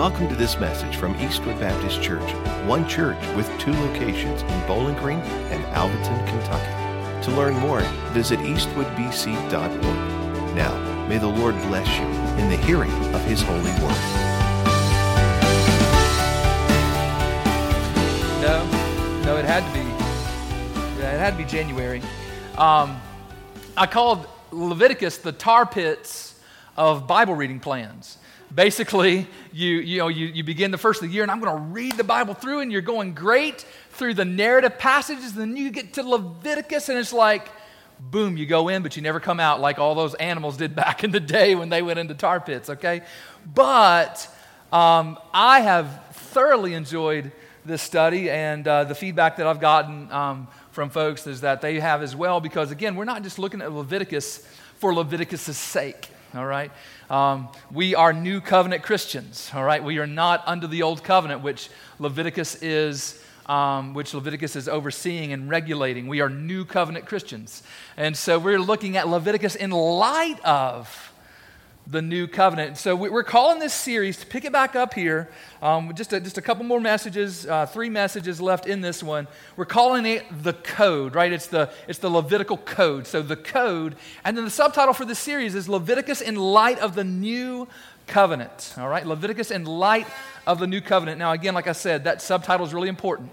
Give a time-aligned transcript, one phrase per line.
[0.00, 2.32] Welcome to this message from Eastwood Baptist Church,
[2.66, 7.26] one church with two locations in Bowling Green and Alvaton, Kentucky.
[7.26, 7.82] To learn more,
[8.14, 10.54] visit eastwoodbc.org.
[10.56, 12.06] Now, may the Lord bless you
[12.42, 13.94] in the hearing of His holy word.
[18.40, 18.64] No,
[19.26, 19.80] no, it had to be.
[21.02, 22.00] It had to be January.
[22.56, 22.98] Um,
[23.76, 26.40] I called Leviticus the tar pits
[26.78, 28.16] of Bible reading plans
[28.54, 31.54] basically you, you, know, you, you begin the first of the year and i'm going
[31.54, 35.56] to read the bible through and you're going great through the narrative passages and then
[35.56, 37.48] you get to leviticus and it's like
[37.98, 41.04] boom you go in but you never come out like all those animals did back
[41.04, 43.02] in the day when they went into tar pits okay?
[43.54, 44.28] But
[44.72, 47.32] um, i have thoroughly enjoyed
[47.64, 51.78] this study and uh, the feedback that i've gotten um, from folks is that they
[51.78, 56.46] have as well because again we're not just looking at leviticus for leviticus' sake all
[56.46, 56.70] right
[57.10, 59.82] um, we are new covenant Christians, all right?
[59.82, 63.22] We are not under the old covenant, which Leviticus is.
[63.46, 66.06] Um, which Leviticus is overseeing and regulating.
[66.06, 67.64] We are new covenant Christians.
[67.96, 71.09] And so we're looking at Leviticus in light of
[71.90, 72.78] the new covenant.
[72.78, 75.28] So we're calling this series to pick it back up here.
[75.60, 79.26] Um, just, a, just a couple more messages, uh, three messages left in this one.
[79.56, 81.32] We're calling it the code, right?
[81.32, 83.08] It's the, it's the Levitical code.
[83.08, 83.96] So the code.
[84.24, 87.66] And then the subtitle for this series is Leviticus in light of the new
[88.06, 88.74] covenant.
[88.78, 89.04] All right?
[89.04, 90.06] Leviticus in light
[90.46, 91.18] of the new covenant.
[91.18, 93.32] Now, again, like I said, that subtitle is really important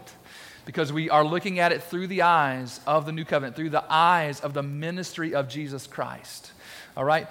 [0.65, 3.85] because we are looking at it through the eyes of the new covenant, through the
[3.87, 6.51] eyes of the ministry of Jesus Christ.
[6.97, 7.27] All right?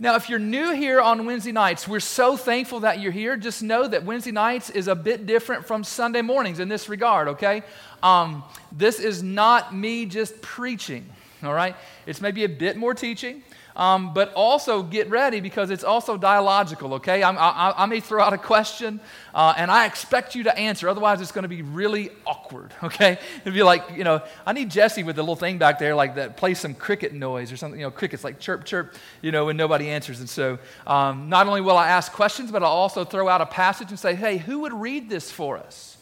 [0.00, 3.36] Now, if you're new here on Wednesday nights, we're so thankful that you're here.
[3.36, 7.28] Just know that Wednesday nights is a bit different from Sunday mornings in this regard,
[7.28, 7.62] okay?
[8.02, 11.08] Um, this is not me just preaching,
[11.44, 11.76] all right?
[12.06, 13.44] It's maybe a bit more teaching.
[13.76, 17.24] Um, but also get ready because it's also dialogical, okay?
[17.24, 19.00] I'm, I, I may throw out a question
[19.34, 20.88] uh, and I expect you to answer.
[20.88, 23.18] Otherwise, it's going to be really awkward, okay?
[23.40, 26.14] It'd be like, you know, I need Jesse with the little thing back there, like
[26.14, 29.46] that, play some cricket noise or something, you know, crickets like chirp, chirp, you know,
[29.46, 30.20] when nobody answers.
[30.20, 33.46] And so um, not only will I ask questions, but I'll also throw out a
[33.46, 35.96] passage and say, hey, who would read this for us?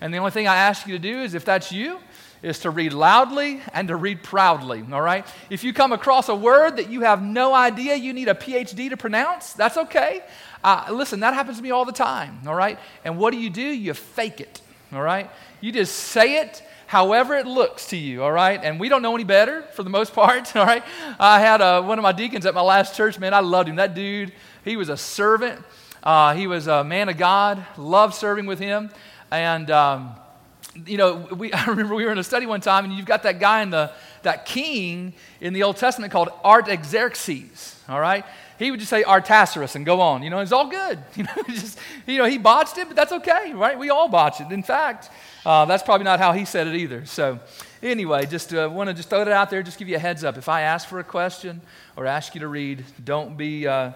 [0.00, 1.98] And the only thing I ask you to do is if that's you,
[2.46, 5.26] is to read loudly and to read proudly, all right?
[5.50, 8.88] If you come across a word that you have no idea you need a PhD
[8.90, 10.22] to pronounce, that's okay.
[10.62, 12.78] Uh, listen, that happens to me all the time, all right?
[13.04, 13.62] And what do you do?
[13.62, 14.60] You fake it,
[14.92, 15.28] all right?
[15.60, 18.62] You just say it however it looks to you, all right?
[18.62, 20.84] And we don't know any better for the most part, all right?
[21.18, 23.76] I had uh, one of my deacons at my last church, man, I loved him.
[23.76, 24.32] That dude,
[24.64, 25.60] he was a servant,
[26.00, 28.90] uh, he was a man of God, loved serving with him.
[29.32, 30.14] And, um,
[30.86, 33.22] you know, we, I remember we were in a study one time, and you've got
[33.22, 33.90] that guy in the,
[34.22, 38.24] that king in the Old Testament called Artaxerxes, all right?
[38.58, 40.22] He would just say Artaxerxes and go on.
[40.22, 40.98] You know, it's all good.
[41.16, 43.78] You know, just, you know, he botched it, but that's okay, right?
[43.78, 44.50] We all botch it.
[44.50, 45.10] In fact,
[45.44, 47.04] uh, that's probably not how he said it either.
[47.06, 47.38] So,
[47.82, 50.24] anyway, just uh, want to just throw it out there, just give you a heads
[50.24, 50.38] up.
[50.38, 51.60] If I ask for a question
[51.96, 53.66] or ask you to read, don't be.
[53.66, 53.92] Uh,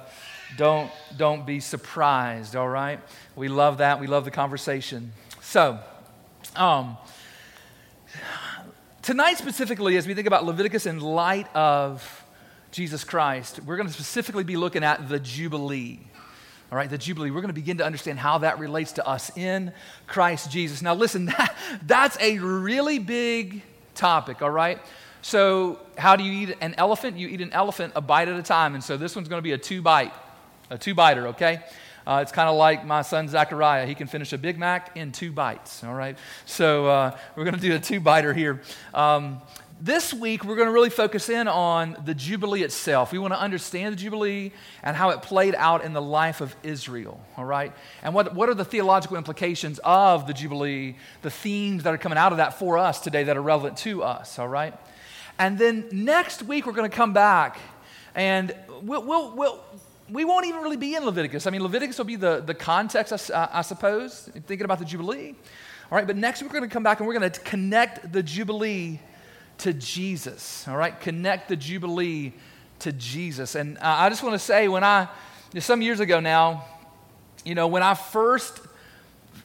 [0.56, 3.00] don't, don't be surprised, all right?
[3.36, 4.00] We love that.
[4.00, 5.12] We love the conversation.
[5.40, 5.78] So,
[6.56, 6.96] um,
[9.02, 12.24] tonight, specifically, as we think about Leviticus in light of
[12.72, 16.00] Jesus Christ, we're going to specifically be looking at the Jubilee.
[16.72, 17.30] All right, the Jubilee.
[17.30, 19.72] We're going to begin to understand how that relates to us in
[20.06, 20.82] Christ Jesus.
[20.82, 21.56] Now, listen, that,
[21.86, 23.62] that's a really big
[23.94, 24.80] topic, all right?
[25.22, 27.16] So, how do you eat an elephant?
[27.16, 28.74] You eat an elephant a bite at a time.
[28.74, 30.12] And so, this one's going to be a two bite,
[30.70, 31.62] a two biter, okay?
[32.06, 33.86] Uh, it's kind of like my son Zachariah.
[33.86, 36.16] He can finish a Big Mac in two bites, all right?
[36.46, 38.62] So uh, we're going to do a two biter here.
[38.94, 39.40] Um,
[39.82, 43.12] this week, we're going to really focus in on the Jubilee itself.
[43.12, 44.52] We want to understand the Jubilee
[44.82, 47.72] and how it played out in the life of Israel, all right?
[48.02, 52.18] And what, what are the theological implications of the Jubilee, the themes that are coming
[52.18, 54.74] out of that for us today that are relevant to us, all right?
[55.38, 57.58] And then next week, we're going to come back
[58.14, 59.64] and we'll, we'll, we'll,
[60.12, 61.46] we won't even really be in Leviticus.
[61.46, 65.34] I mean, Leviticus will be the, the context, I, I suppose, thinking about the Jubilee.
[65.90, 68.22] All right, but next we're going to come back and we're going to connect the
[68.22, 69.00] Jubilee
[69.58, 70.66] to Jesus.
[70.68, 72.32] All right, connect the Jubilee
[72.80, 73.54] to Jesus.
[73.54, 75.08] And uh, I just want to say, when I,
[75.58, 76.64] some years ago now,
[77.44, 78.60] you know, when I first,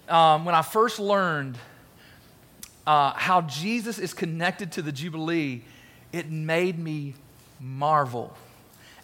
[0.09, 1.57] um, when I first learned
[2.85, 5.63] uh, how Jesus is connected to the Jubilee,
[6.11, 7.15] it made me
[7.59, 8.35] marvel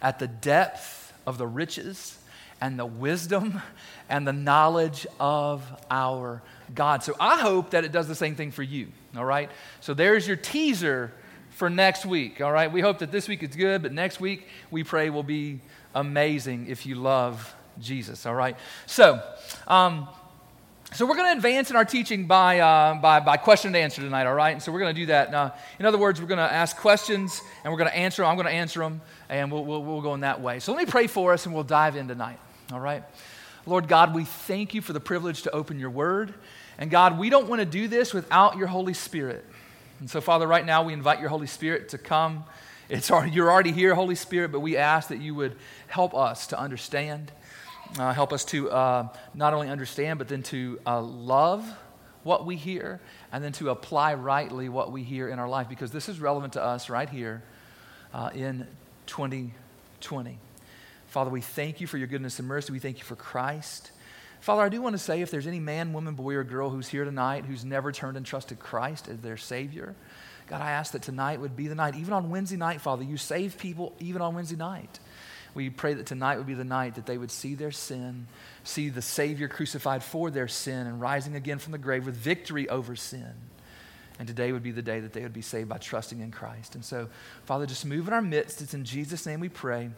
[0.01, 2.17] at the depth of the riches
[2.59, 3.61] and the wisdom
[4.09, 6.41] and the knowledge of our
[6.75, 7.03] God.
[7.03, 8.87] So I hope that it does the same thing for you,
[9.17, 9.49] all right?
[9.81, 11.11] So there's your teaser
[11.49, 12.71] for next week, all right?
[12.71, 15.59] We hope that this week is good, but next week we pray will be
[15.95, 18.55] amazing if you love Jesus, all right?
[18.85, 19.21] So,
[19.67, 20.07] um,
[20.93, 24.01] so we're going to advance in our teaching by, uh, by, by question and answer
[24.01, 24.51] tonight, all right?
[24.51, 25.33] And so we're going to do that.
[25.33, 28.29] Uh, in other words, we're going to ask questions and we're going to answer them.
[28.29, 28.99] I'm going to answer them
[29.29, 30.59] and we'll, we'll, we'll go in that way.
[30.59, 32.39] So let me pray for us and we'll dive in tonight,
[32.73, 33.05] all right?
[33.65, 36.33] Lord God, we thank you for the privilege to open your word.
[36.77, 39.45] And God, we don't want to do this without your Holy Spirit.
[40.01, 42.43] And so, Father, right now we invite your Holy Spirit to come.
[42.89, 45.55] It's you're already here, Holy Spirit, but we ask that you would
[45.87, 47.31] help us to understand
[47.99, 51.65] uh, help us to uh, not only understand, but then to uh, love
[52.23, 52.99] what we hear
[53.31, 56.53] and then to apply rightly what we hear in our life because this is relevant
[56.53, 57.41] to us right here
[58.13, 58.67] uh, in
[59.07, 60.37] 2020.
[61.07, 62.71] Father, we thank you for your goodness and mercy.
[62.71, 63.91] We thank you for Christ.
[64.39, 66.87] Father, I do want to say if there's any man, woman, boy, or girl who's
[66.87, 69.95] here tonight who's never turned and trusted Christ as their Savior,
[70.47, 71.95] God, I ask that tonight would be the night.
[71.95, 74.99] Even on Wednesday night, Father, you save people even on Wednesday night.
[75.53, 78.27] We pray that tonight would be the night that they would see their sin,
[78.63, 82.69] see the Savior crucified for their sin and rising again from the grave with victory
[82.69, 83.33] over sin.
[84.19, 86.75] And today would be the day that they would be saved by trusting in Christ.
[86.75, 87.09] And so,
[87.45, 88.61] Father, just move in our midst.
[88.61, 89.89] It's in Jesus' name we pray.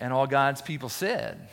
[0.00, 1.48] And all God's people said,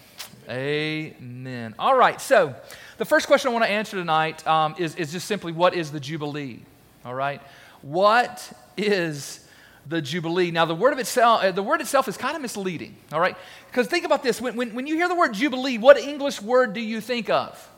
[0.50, 1.76] Amen.
[1.80, 2.56] All right, so
[2.98, 5.92] the first question I want to answer tonight um, is, is just simply what is
[5.92, 6.60] the Jubilee?
[7.06, 7.42] All right?
[7.82, 9.48] What is
[9.88, 10.52] the Jubilee.
[10.52, 13.36] Now, the word, of itself, uh, the word itself is kind of misleading, all right?
[13.68, 16.74] Because think about this when, when, when you hear the word Jubilee, what English word
[16.74, 17.70] do you think of?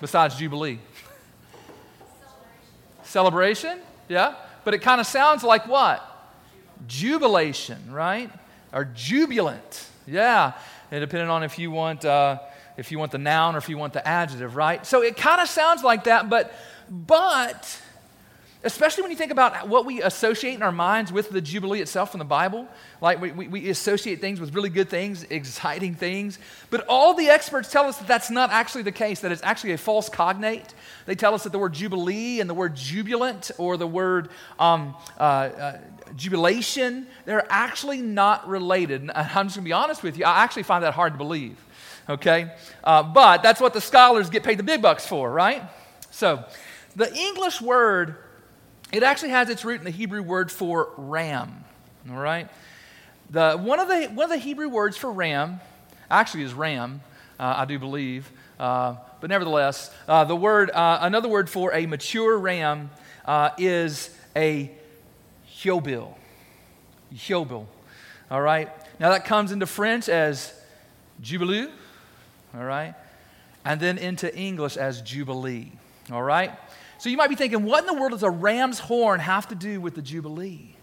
[0.00, 0.78] Besides Jubilee?
[3.02, 3.02] Celebration.
[3.04, 3.78] Celebration?
[4.08, 4.34] Yeah.
[4.64, 6.02] But it kind of sounds like what?
[6.86, 8.30] Jubilation, right?
[8.72, 9.88] Or jubilant.
[10.06, 10.52] Yeah.
[10.90, 12.04] And depending on if you want.
[12.04, 12.38] Uh,
[12.76, 14.84] if you want the noun or if you want the adjective, right?
[14.84, 16.52] So it kind of sounds like that, but
[16.88, 17.80] but
[18.64, 22.10] especially when you think about what we associate in our minds with the Jubilee itself
[22.10, 22.66] from the Bible.
[23.00, 26.38] Like we, we, we, associate things with really good things, exciting things.
[26.70, 29.72] But all the experts tell us that that's not actually the case, that it's actually
[29.72, 30.74] a false cognate.
[31.04, 34.94] They tell us that the word Jubilee and the word jubilant or the word um,
[35.18, 35.78] uh, uh,
[36.16, 39.02] jubilation, they're actually not related.
[39.02, 41.18] And I'm just going to be honest with you, I actually find that hard to
[41.18, 41.56] believe.
[42.08, 42.52] Okay?
[42.82, 45.62] Uh, but that's what the scholars get paid the big bucks for, right?
[46.10, 46.44] So,
[46.94, 48.16] the English word
[48.92, 51.64] it actually has its root in the Hebrew word for ram.
[52.10, 52.48] All right?
[53.30, 55.60] The, one, of the, one of the Hebrew words for ram
[56.10, 57.00] actually is ram,
[57.40, 58.30] uh, I do believe.
[58.58, 62.90] Uh, but nevertheless, uh, the word, uh, another word for a mature ram
[63.24, 64.70] uh, is a
[65.60, 66.14] yobel.
[67.12, 67.66] Yobel.
[68.30, 68.70] All right?
[69.00, 70.52] Now that comes into French as
[71.20, 71.68] jubilee.
[72.54, 72.94] All right?
[73.64, 75.72] And then into English as jubilee.
[76.12, 76.52] All right?
[77.06, 79.54] So you might be thinking, what in the world does a ram's horn have to
[79.54, 80.74] do with the Jubilee?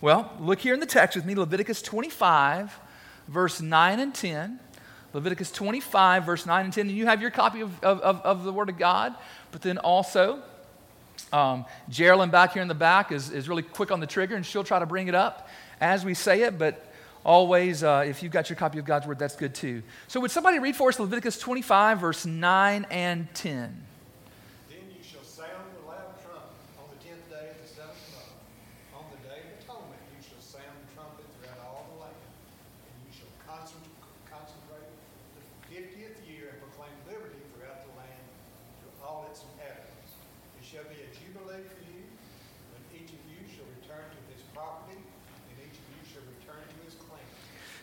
[0.00, 2.78] Well, look here in the text with me Leviticus 25,
[3.26, 4.60] verse 9 and 10.
[5.12, 6.86] Leviticus 25, verse 9 and 10.
[6.86, 9.16] And you have your copy of, of, of the Word of God,
[9.50, 10.44] but then also,
[11.32, 14.46] um, Geraldine back here in the back is, is really quick on the trigger, and
[14.46, 15.48] she'll try to bring it up
[15.80, 16.86] as we say it, but
[17.24, 19.82] always, uh, if you've got your copy of God's Word, that's good too.
[20.06, 23.86] So, would somebody read for us Leviticus 25, verse 9 and 10?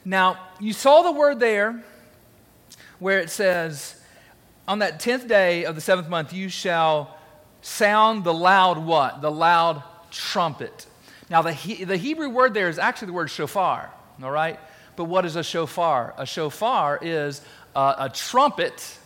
[0.04, 1.84] Now, you saw the word there
[3.00, 3.96] where it says,
[4.68, 7.18] on that 10th day of the seventh month, you shall
[7.62, 9.22] sound the loud what?
[9.22, 10.88] The loud trumpet.
[11.30, 13.92] Now, the, he, the Hebrew word there is actually the word shofar,
[14.22, 14.60] all right?
[14.96, 16.14] But what is a shofar?
[16.18, 17.42] A shofar is
[17.76, 18.98] a, a trumpet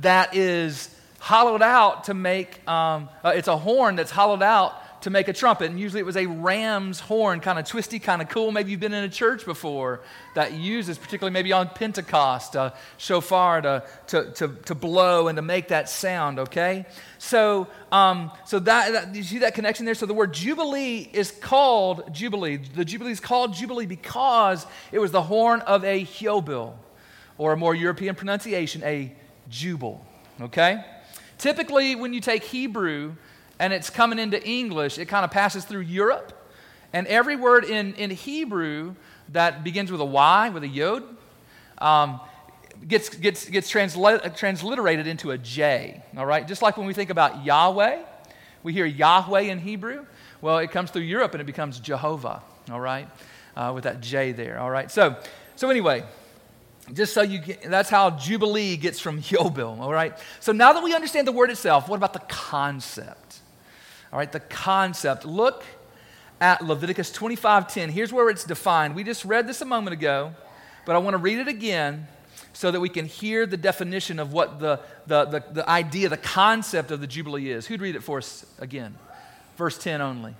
[0.00, 5.10] that is hollowed out to make, um, uh, it's a horn that's hollowed out to
[5.10, 5.70] make a trumpet.
[5.70, 8.50] And usually it was a ram's horn, kind of twisty, kind of cool.
[8.50, 10.00] Maybe you've been in a church before
[10.34, 15.42] that uses, particularly maybe on Pentecost, a shofar to, to, to, to blow and to
[15.42, 16.86] make that sound, okay?
[17.18, 19.94] So, um, so that, that, you see that connection there?
[19.94, 22.56] So the word Jubilee is called Jubilee.
[22.56, 26.76] The Jubilee is called Jubilee because it was the horn of a yobel,
[27.36, 29.14] or a more European pronunciation, a
[29.50, 30.00] jubal,
[30.40, 30.82] okay?
[31.36, 33.16] Typically, when you take Hebrew,
[33.58, 36.32] and it's coming into English, it kind of passes through Europe.
[36.92, 38.94] And every word in, in Hebrew
[39.30, 41.02] that begins with a Y, with a yod,
[41.78, 42.20] um,
[42.86, 46.02] gets, gets, gets transla- transliterated into a J.
[46.16, 46.46] All right?
[46.46, 48.02] Just like when we think about Yahweh,
[48.62, 50.06] we hear Yahweh in Hebrew.
[50.40, 52.42] Well, it comes through Europe and it becomes Jehovah.
[52.70, 53.08] All right?
[53.56, 54.58] Uh, with that J there.
[54.58, 54.90] All right?
[54.90, 55.16] So,
[55.56, 56.04] so anyway,
[56.92, 60.16] just so you get, that's how Jubilee gets from Yobel, all right?
[60.40, 63.23] So now that we understand the word itself, what about the concept?
[64.14, 65.24] All right, the concept.
[65.24, 65.64] Look
[66.40, 67.90] at Leviticus 25:10.
[67.90, 68.94] Here's where it's defined.
[68.94, 70.32] We just read this a moment ago,
[70.86, 72.06] but I want to read it again
[72.52, 74.78] so that we can hear the definition of what the,
[75.08, 77.66] the, the, the idea, the concept of the Jubilee is.
[77.66, 78.94] Who'd read it for us again?
[79.56, 80.36] Verse 10 only.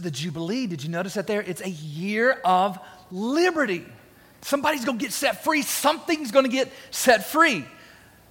[0.00, 1.42] The Jubilee, did you notice that there?
[1.42, 2.78] It's a year of
[3.10, 3.86] liberty.
[4.42, 7.64] Somebody's going to get set free, something's going to get set free.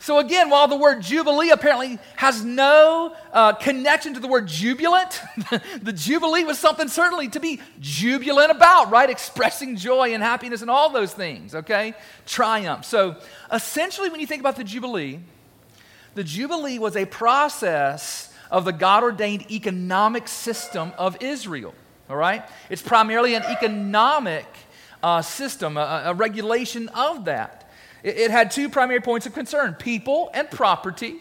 [0.01, 5.21] So, again, while the word Jubilee apparently has no uh, connection to the word jubilant,
[5.81, 9.09] the Jubilee was something certainly to be jubilant about, right?
[9.09, 11.93] Expressing joy and happiness and all those things, okay?
[12.25, 12.85] Triumph.
[12.85, 13.17] So,
[13.51, 15.19] essentially, when you think about the Jubilee,
[16.15, 21.73] the Jubilee was a process of the God ordained economic system of Israel.
[22.09, 22.43] All right?
[22.69, 24.45] It's primarily an economic
[25.03, 27.69] uh, system, a, a, regulation of that.
[28.03, 31.17] It, it had two primary points of concern people and property.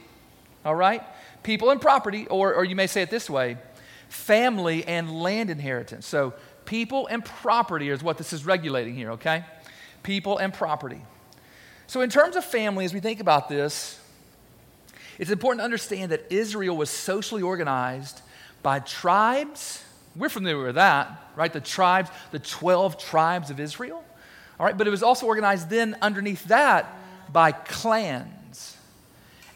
[0.65, 1.03] All right?
[1.43, 3.59] People and property, or, or you may say it this way
[4.09, 6.07] family and land inheritance.
[6.07, 6.33] So,
[6.65, 9.45] people and property is what this is regulating here, okay?
[10.03, 11.01] People and property.
[11.87, 14.01] So, in terms of family, as we think about this,
[15.19, 18.21] it's important to understand that Israel was socially organized
[18.63, 19.85] by tribes.
[20.17, 21.53] We're familiar with that, right?
[21.53, 24.05] The tribes, the 12 tribes of Israel.
[24.59, 26.97] All right, but it was also organized then underneath that
[27.33, 28.77] by clans.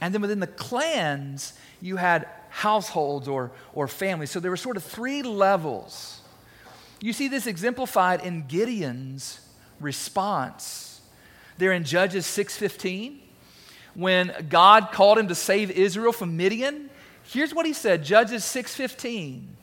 [0.00, 4.30] And then within the clans, you had households or, or families.
[4.30, 6.20] So there were sort of three levels.
[7.00, 9.40] You see this exemplified in Gideon's
[9.80, 11.00] response.
[11.58, 13.18] There in Judges 6:15,
[13.94, 16.90] when God called him to save Israel from Midian,
[17.24, 19.56] here's what he said, Judges 6:15.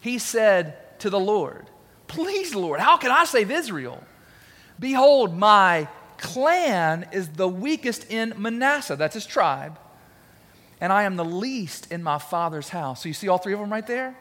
[0.00, 1.66] He said to the Lord,
[2.06, 4.02] "Please, Lord, how can I save Israel?
[4.78, 9.78] Behold, my clan is the weakest in Manasseh, that's his tribe,
[10.80, 13.60] and I am the least in my father's house." So you see all three of
[13.60, 14.16] them right there?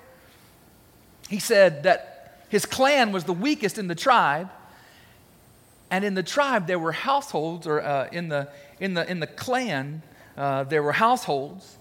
[1.30, 4.50] He said that his clan was the weakest in the tribe,
[5.90, 8.50] and in the tribe there were households, or uh, in the
[8.82, 10.02] in the, in the clan,
[10.36, 11.78] uh, there were households,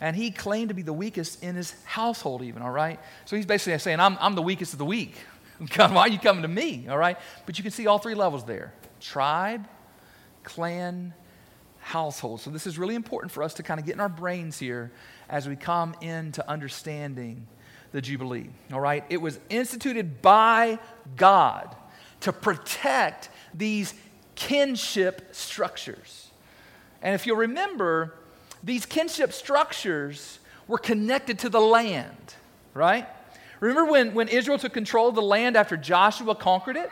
[0.00, 2.98] and he claimed to be the weakest in his household, even, all right?
[3.26, 5.14] So he's basically saying, I'm, I'm the weakest of the weak.
[5.76, 7.18] God, why are you coming to me, all right?
[7.46, 9.68] But you can see all three levels there tribe,
[10.42, 11.12] clan,
[11.78, 12.40] household.
[12.40, 14.90] So this is really important for us to kind of get in our brains here
[15.28, 17.46] as we come into understanding
[17.92, 19.04] the Jubilee, all right?
[19.10, 20.78] It was instituted by
[21.16, 21.76] God
[22.20, 23.94] to protect these
[24.34, 26.27] kinship structures.
[27.02, 28.14] And if you'll remember,
[28.62, 32.34] these kinship structures were connected to the land,
[32.74, 33.06] right?
[33.60, 36.90] Remember when, when Israel took control of the land after Joshua conquered it?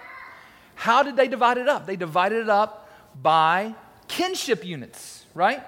[0.74, 1.86] How did they divide it up?
[1.86, 3.74] They divided it up by
[4.08, 5.62] kinship units, right?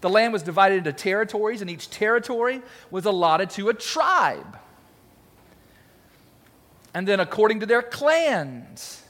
[0.00, 4.58] The land was divided into territories, and each territory was allotted to a tribe.
[6.94, 9.02] And then, according to their clans,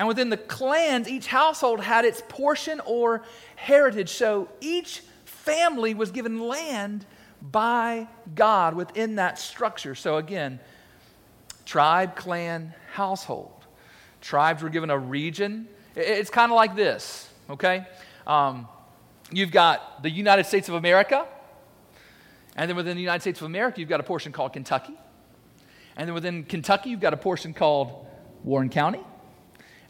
[0.00, 3.22] and within the clans, each household had its portion or
[3.54, 4.08] heritage.
[4.08, 7.04] So each family was given land
[7.42, 9.94] by God within that structure.
[9.94, 10.58] So again,
[11.66, 13.52] tribe, clan, household.
[14.22, 15.68] Tribes were given a region.
[15.94, 17.86] It's kind of like this, okay?
[18.26, 18.68] Um,
[19.30, 21.26] you've got the United States of America,
[22.56, 24.94] and then within the United States of America, you've got a portion called Kentucky.
[25.94, 28.06] And then within Kentucky, you've got a portion called
[28.44, 29.00] Warren County.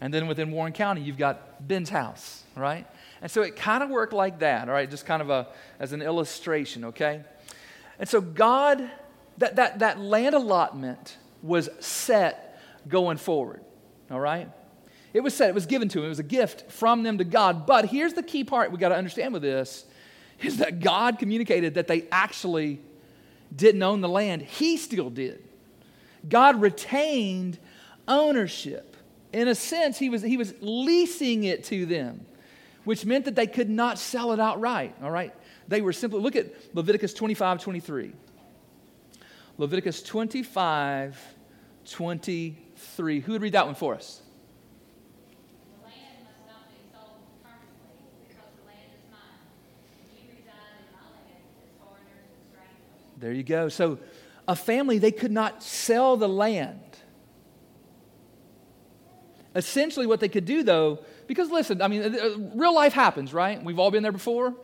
[0.01, 2.87] And then within Warren County, you've got Ben's house, right?
[3.21, 4.91] And so it kind of worked like that, all right?
[4.91, 7.23] Just kind of a, as an illustration, okay?
[7.99, 8.91] And so God,
[9.39, 13.63] that, that, that land allotment was set going forward,
[14.11, 14.49] all right?
[15.13, 17.25] It was set, it was given to him, it was a gift from them to
[17.25, 17.67] God.
[17.67, 19.85] But here's the key part we got to understand with this
[20.41, 22.81] is that God communicated that they actually
[23.55, 25.43] didn't own the land, He still did.
[26.29, 27.59] God retained
[28.07, 28.90] ownership
[29.33, 32.27] in a sense, he was, he was leasing it to them,
[32.85, 34.95] which meant that they could not sell it outright.
[35.03, 35.35] All right?
[35.69, 38.13] They were simply, look at Leviticus 25 23.
[39.59, 41.19] Leviticus 25
[41.89, 43.21] 23.
[43.21, 44.23] Who would read that one for us?
[53.19, 53.69] There you go.
[53.69, 53.99] So,
[54.49, 56.90] a family, they could not sell the land
[59.55, 63.63] essentially, what they could do, though, Because listen, I mean, uh, real life happens, right?
[63.63, 64.55] We've all been there before.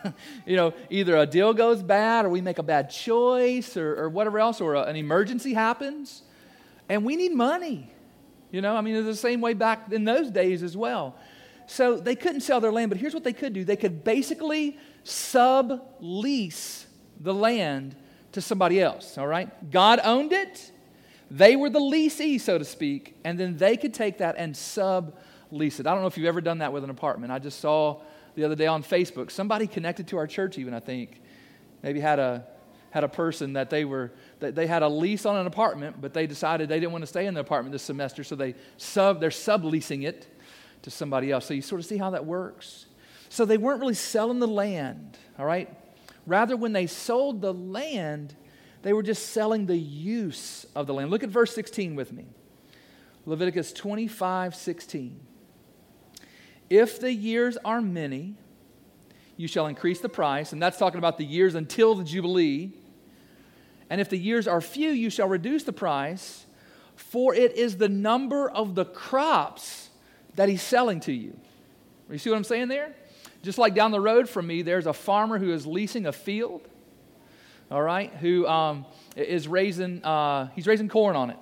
[0.46, 4.08] you know, either a deal goes bad or we make a bad choice or, or
[4.08, 6.22] whatever else, or a, an emergency happens.
[6.88, 7.90] And we need money.
[8.50, 11.16] You know, I mean, it's the same way back in those days as well.
[11.66, 14.78] So they couldn't sell their land, but here's what they could do they could basically
[15.04, 16.84] sublease
[17.20, 17.96] the land
[18.32, 19.70] to somebody else, all right?
[19.70, 20.71] God owned it.
[21.32, 25.80] They were the leasee, so to speak, and then they could take that and sublease
[25.80, 25.86] it.
[25.86, 27.32] I don't know if you've ever done that with an apartment.
[27.32, 28.02] I just saw
[28.34, 31.22] the other day on Facebook somebody connected to our church, even I think,
[31.82, 32.44] maybe had a
[32.90, 36.12] had a person that they were that they had a lease on an apartment, but
[36.12, 39.18] they decided they didn't want to stay in the apartment this semester, so they sub
[39.18, 40.38] they're subleasing it
[40.82, 41.46] to somebody else.
[41.46, 42.84] So you sort of see how that works.
[43.30, 45.74] So they weren't really selling the land, all right?
[46.26, 48.36] Rather, when they sold the land,
[48.82, 51.10] they were just selling the use of the land.
[51.10, 52.26] Look at verse 16 with me.
[53.24, 55.20] Leviticus 25, 16.
[56.68, 58.34] If the years are many,
[59.36, 60.52] you shall increase the price.
[60.52, 62.72] And that's talking about the years until the Jubilee.
[63.90, 66.46] And if the years are few, you shall reduce the price,
[66.96, 69.90] for it is the number of the crops
[70.34, 71.38] that he's selling to you.
[72.10, 72.94] You see what I'm saying there?
[73.42, 76.68] Just like down the road from me, there's a farmer who is leasing a field,
[77.72, 78.84] all right, who um,
[79.16, 81.38] is raising, uh, he's raising corn on it.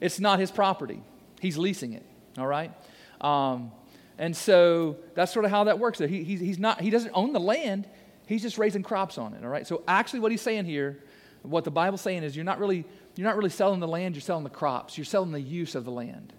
[0.00, 1.02] It's not his property,
[1.40, 2.04] he's leasing it,
[2.38, 2.72] all right?
[3.20, 3.70] Um,
[4.16, 5.98] and so that's sort of how that works.
[5.98, 7.86] He, he's, he's not, he doesn't own the land,
[8.26, 9.66] he's just raising crops on it, all right?
[9.66, 11.04] So actually, what he's saying here,
[11.42, 14.22] what the Bible's saying is you're not really, you're not really selling the land, you're
[14.22, 16.32] selling the crops, you're selling the use of the land,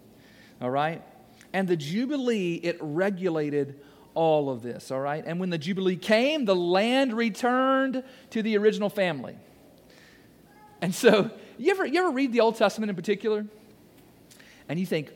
[0.60, 1.04] all right?
[1.54, 3.80] And the Jubilee, it regulated
[4.14, 5.24] all of this, all right?
[5.26, 9.36] And when the Jubilee came, the land returned to the original family.
[10.82, 13.46] And so, you ever, you ever read the Old Testament in particular?
[14.68, 15.12] And you think,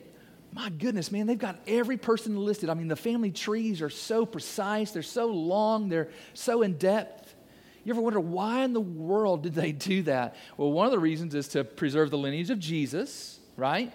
[0.53, 2.69] my goodness, man, they've got every person listed.
[2.69, 7.35] I mean, the family trees are so precise, they're so long, they're so in depth.
[7.83, 10.35] You ever wonder why in the world did they do that?
[10.57, 13.91] Well, one of the reasons is to preserve the lineage of Jesus, right?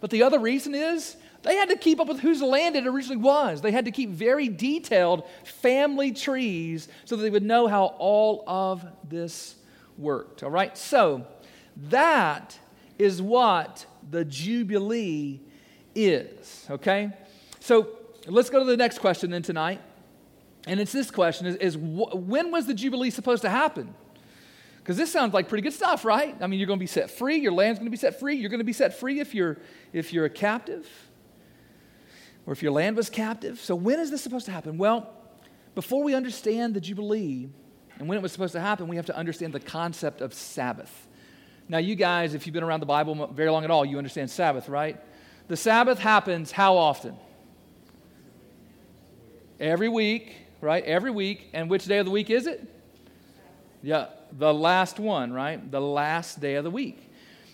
[0.00, 3.16] But the other reason is they had to keep up with whose land it originally
[3.16, 3.60] was.
[3.60, 8.44] They had to keep very detailed family trees so that they would know how all
[8.46, 9.56] of this
[9.98, 10.42] worked.
[10.42, 10.76] All right?
[10.78, 11.26] So,
[11.88, 12.58] that
[12.98, 15.40] is what the Jubilee
[15.94, 16.66] is.
[16.70, 17.10] Okay?
[17.58, 17.88] So,
[18.26, 19.80] let's go to the next question then tonight.
[20.68, 23.92] And it's this question is, is when was the Jubilee supposed to happen?
[24.78, 26.36] Because this sounds like pretty good stuff, right?
[26.40, 27.36] I mean, you're going to be set free.
[27.36, 28.36] Your land's going to be set free.
[28.36, 29.58] You're going to be set free if you're,
[29.92, 30.88] if you're a captive
[32.46, 33.60] or if your land was captive.
[33.60, 34.78] So, when is this supposed to happen?
[34.78, 35.12] Well,
[35.74, 37.48] before we understand the Jubilee
[37.98, 41.06] and when it was supposed to happen, we have to understand the concept of Sabbath.
[41.68, 44.30] Now, you guys, if you've been around the Bible very long at all, you understand
[44.30, 45.00] Sabbath, right?
[45.48, 47.16] The Sabbath happens how often?
[49.60, 50.84] Every week, right?
[50.84, 51.50] Every week.
[51.52, 52.66] And which day of the week is it?
[53.82, 55.70] Yeah, the last one, right?
[55.70, 57.10] The last day of the week.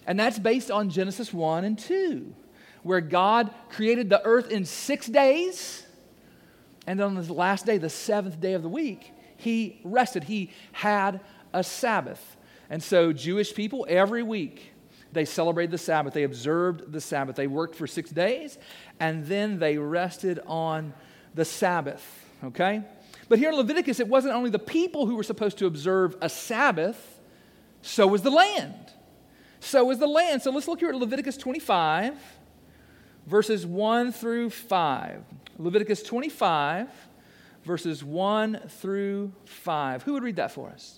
[0.06, 2.34] And that's based on Genesis 1 and 2
[2.82, 5.84] where God created the earth in six days.
[6.86, 10.24] And on the last day, the seventh day of the week, he rested.
[10.24, 11.20] He had
[11.52, 12.36] a Sabbath.
[12.70, 14.72] And so, Jewish people, every week,
[15.12, 16.12] they celebrated the Sabbath.
[16.12, 17.36] They observed the Sabbath.
[17.36, 18.58] They worked for six days,
[19.00, 20.92] and then they rested on
[21.34, 22.26] the Sabbath.
[22.44, 22.82] Okay?
[23.28, 26.28] But here in Leviticus, it wasn't only the people who were supposed to observe a
[26.28, 27.20] Sabbath,
[27.82, 28.74] so was the land.
[29.60, 30.42] So was the land.
[30.42, 32.14] So let's look here at Leviticus 25
[33.28, 35.22] verses 1 through 5.
[35.58, 36.88] Leviticus 25,
[37.64, 40.02] verses 1 through 5.
[40.04, 40.97] Who would read that for us?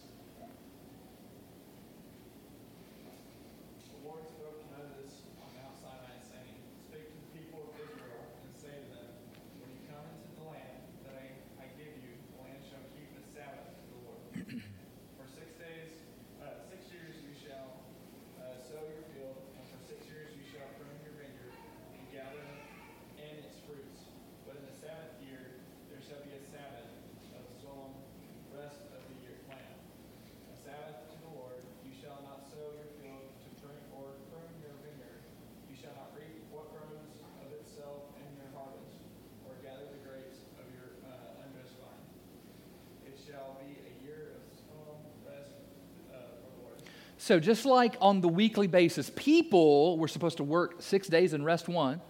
[47.31, 51.45] So, just like on the weekly basis, people were supposed to work six days and
[51.45, 52.01] rest one.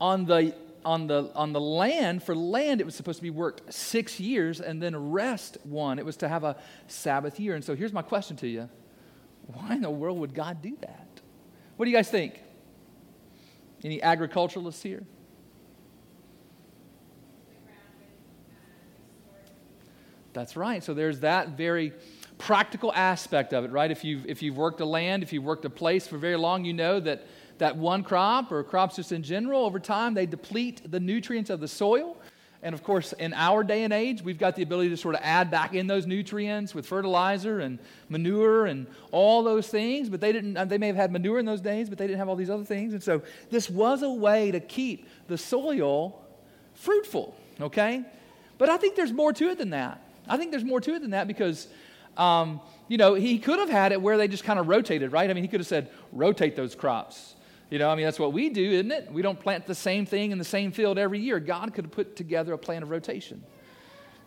[0.00, 0.52] On the,
[0.84, 4.60] on the, on the land, for land, it was supposed to be worked six years
[4.60, 6.00] and then rest one.
[6.00, 6.56] It was to have a
[6.88, 7.54] Sabbath year.
[7.54, 8.68] And so, here's my question to you
[9.46, 11.20] why in the world would God do that?
[11.76, 12.34] What do you guys think?
[13.84, 15.04] Any agriculturalists here?
[20.32, 20.82] That's right.
[20.82, 21.92] So, there's that very
[22.38, 23.90] practical aspect of it, right?
[23.90, 26.64] If you've, if you've worked a land, if you've worked a place for very long,
[26.64, 27.26] you know that
[27.58, 31.60] that one crop or crops just in general, over time, they deplete the nutrients of
[31.60, 32.16] the soil.
[32.62, 35.20] And of course, in our day and age, we've got the ability to sort of
[35.22, 40.08] add back in those nutrients with fertilizer and manure and all those things.
[40.08, 42.18] But they didn't, uh, they may have had manure in those days, but they didn't
[42.18, 42.92] have all these other things.
[42.92, 46.20] And so this was a way to keep the soil
[46.74, 48.04] fruitful, okay?
[48.58, 50.02] But I think there's more to it than that.
[50.28, 51.68] I think there's more to it than that because,
[52.16, 55.28] um, you know, he could have had it where they just kind of rotated, right?
[55.28, 57.34] I mean, he could have said, rotate those crops.
[57.70, 59.10] You know, I mean, that's what we do, isn't it?
[59.10, 61.40] We don't plant the same thing in the same field every year.
[61.40, 63.42] God could have put together a plan of rotation.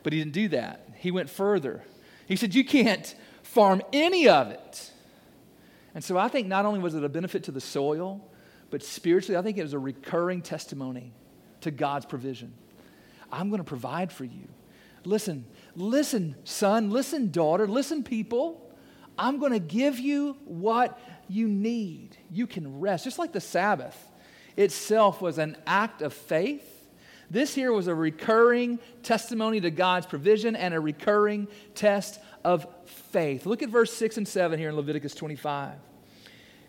[0.04, 0.90] But he didn't do that.
[0.98, 1.84] He went further.
[2.28, 4.92] He said, You can't farm any of it.
[5.96, 8.22] And so I think not only was it a benefit to the soil,
[8.70, 11.14] but spiritually, I think it was a recurring testimony
[11.62, 12.54] to God's provision.
[13.32, 14.48] I'm going to provide for you.
[15.06, 18.66] Listen, listen, son, listen, daughter, listen, people.
[19.18, 22.18] I'm going to give you what you need.
[22.32, 23.04] You can rest.
[23.04, 23.98] Just like the Sabbath
[24.56, 26.66] itself was an act of faith,
[27.30, 33.46] this here was a recurring testimony to God's provision and a recurring test of faith.
[33.46, 35.76] Look at verse 6 and 7 here in Leviticus 25.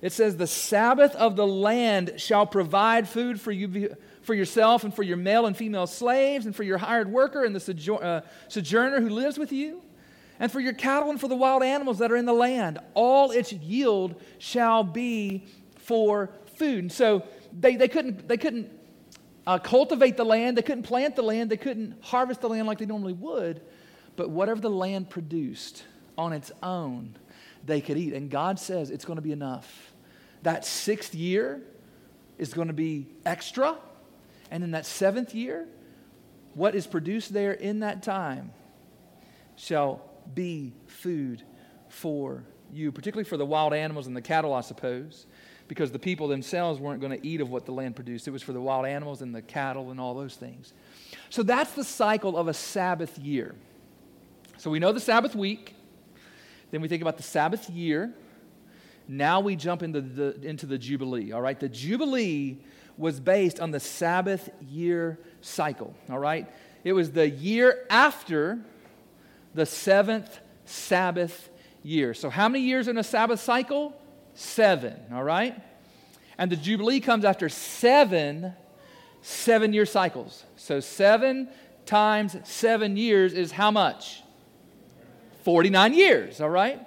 [0.02, 3.94] It says, The Sabbath of the land shall provide food for you
[4.30, 7.52] for yourself and for your male and female slaves and for your hired worker and
[7.52, 9.82] the uh, sojourner who lives with you
[10.38, 12.78] and for your cattle and for the wild animals that are in the land.
[12.94, 16.78] All its yield shall be for food.
[16.78, 17.24] And so
[17.58, 18.70] they, they couldn't, they couldn't
[19.48, 22.78] uh, cultivate the land, they couldn't plant the land, they couldn't harvest the land like
[22.78, 23.60] they normally would.
[24.14, 25.82] But whatever the land produced
[26.16, 27.16] on its own,
[27.64, 28.12] they could eat.
[28.12, 29.92] And God says it's going to be enough.
[30.44, 31.62] That sixth year
[32.38, 33.76] is going to be extra.
[34.50, 35.66] And in that seventh year,
[36.54, 38.52] what is produced there in that time
[39.56, 40.02] shall
[40.34, 41.42] be food
[41.88, 45.26] for you, particularly for the wild animals and the cattle, I suppose,
[45.68, 48.26] because the people themselves weren't going to eat of what the land produced.
[48.26, 50.72] It was for the wild animals and the cattle and all those things.
[51.28, 53.54] So that's the cycle of a Sabbath year.
[54.56, 55.74] So we know the Sabbath week,
[56.70, 58.12] then we think about the Sabbath year.
[59.08, 61.58] Now we jump into the, into the Jubilee, all right?
[61.58, 62.58] The Jubilee
[63.00, 66.46] was based on the Sabbath year cycle, all right?
[66.84, 68.58] It was the year after
[69.54, 71.48] the seventh Sabbath
[71.82, 72.14] year.
[72.14, 73.96] So, how many years in a Sabbath cycle?
[74.34, 75.60] Seven, all right?
[76.38, 78.54] And the Jubilee comes after seven
[79.22, 80.44] seven year cycles.
[80.56, 81.48] So, seven
[81.86, 84.22] times seven years is how much?
[85.44, 86.86] 49 years, all right?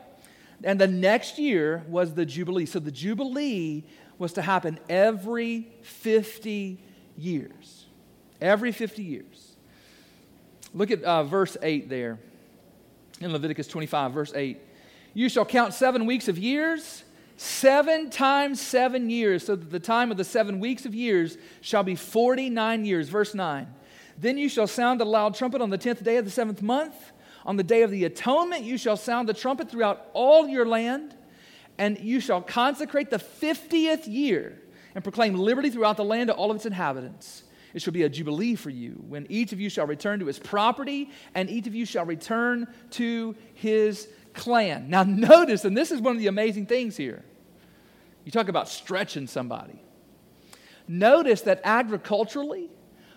[0.64, 2.66] And the next year was the Jubilee.
[2.66, 3.84] So, the Jubilee
[4.18, 6.80] was to happen every 50
[7.18, 7.86] years.
[8.42, 9.56] Every 50 years.
[10.74, 12.20] Look at uh, verse 8 there
[13.22, 14.60] in Leviticus 25, verse 8.
[15.14, 17.04] You shall count seven weeks of years,
[17.38, 21.84] seven times seven years, so that the time of the seven weeks of years shall
[21.84, 23.10] be 49 years.
[23.10, 23.68] Verse 9.
[24.18, 26.96] Then you shall sound a loud trumpet on the tenth day of the seventh month.
[27.46, 31.16] On the day of the atonement, you shall sound the trumpet throughout all your land,
[31.78, 34.62] and you shall consecrate the 50th year
[34.96, 37.44] and proclaim liberty throughout the land to all of its inhabitants.
[37.74, 40.38] It shall be a jubilee for you, when each of you shall return to his
[40.38, 44.90] property, and each of you shall return to his clan.
[44.90, 47.24] Now, notice, and this is one of the amazing things here.
[48.26, 49.82] You talk about stretching somebody.
[50.88, 52.70] Notice that agriculturally,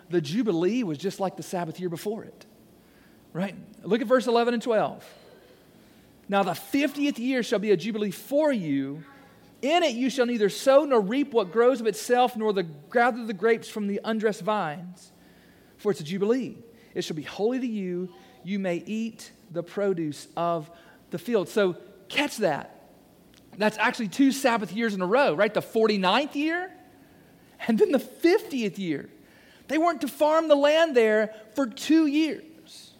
[0.09, 2.45] the Jubilee was just like the Sabbath year before it.
[3.33, 3.55] Right?
[3.83, 5.05] Look at verse 11 and 12.
[6.29, 9.03] Now, the 50th year shall be a Jubilee for you
[9.61, 13.25] in it you shall neither sow nor reap what grows of itself, nor the, gather
[13.25, 15.11] the grapes from the undressed vines,
[15.77, 16.57] for it's a jubilee.
[16.93, 18.09] It shall be holy to you.
[18.43, 20.69] You may eat the produce of
[21.09, 21.49] the field.
[21.49, 21.75] So
[22.07, 22.73] catch that.
[23.57, 25.53] That's actually two Sabbath years in a row, right?
[25.53, 26.71] The 49th year
[27.67, 29.09] and then the 50th year.
[29.67, 32.93] They weren't to farm the land there for two years.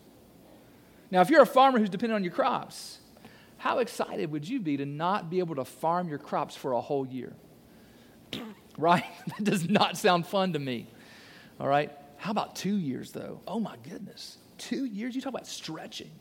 [1.12, 2.97] Now, if you're a farmer who's dependent on your crops,
[3.58, 6.82] how excited would you be to not be able to farm your crops for a
[6.82, 7.34] whole year?
[8.78, 9.06] right?
[9.28, 10.88] that does not sound fun to me.
[11.60, 11.92] All right?
[12.18, 13.42] How about two years, though?
[13.48, 14.38] Oh my goodness.
[14.58, 15.16] Two years?
[15.16, 16.12] You talk about stretching.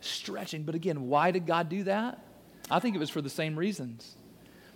[0.00, 0.64] Stretching.
[0.64, 2.24] But again, why did God do that?
[2.70, 4.16] I think it was for the same reasons.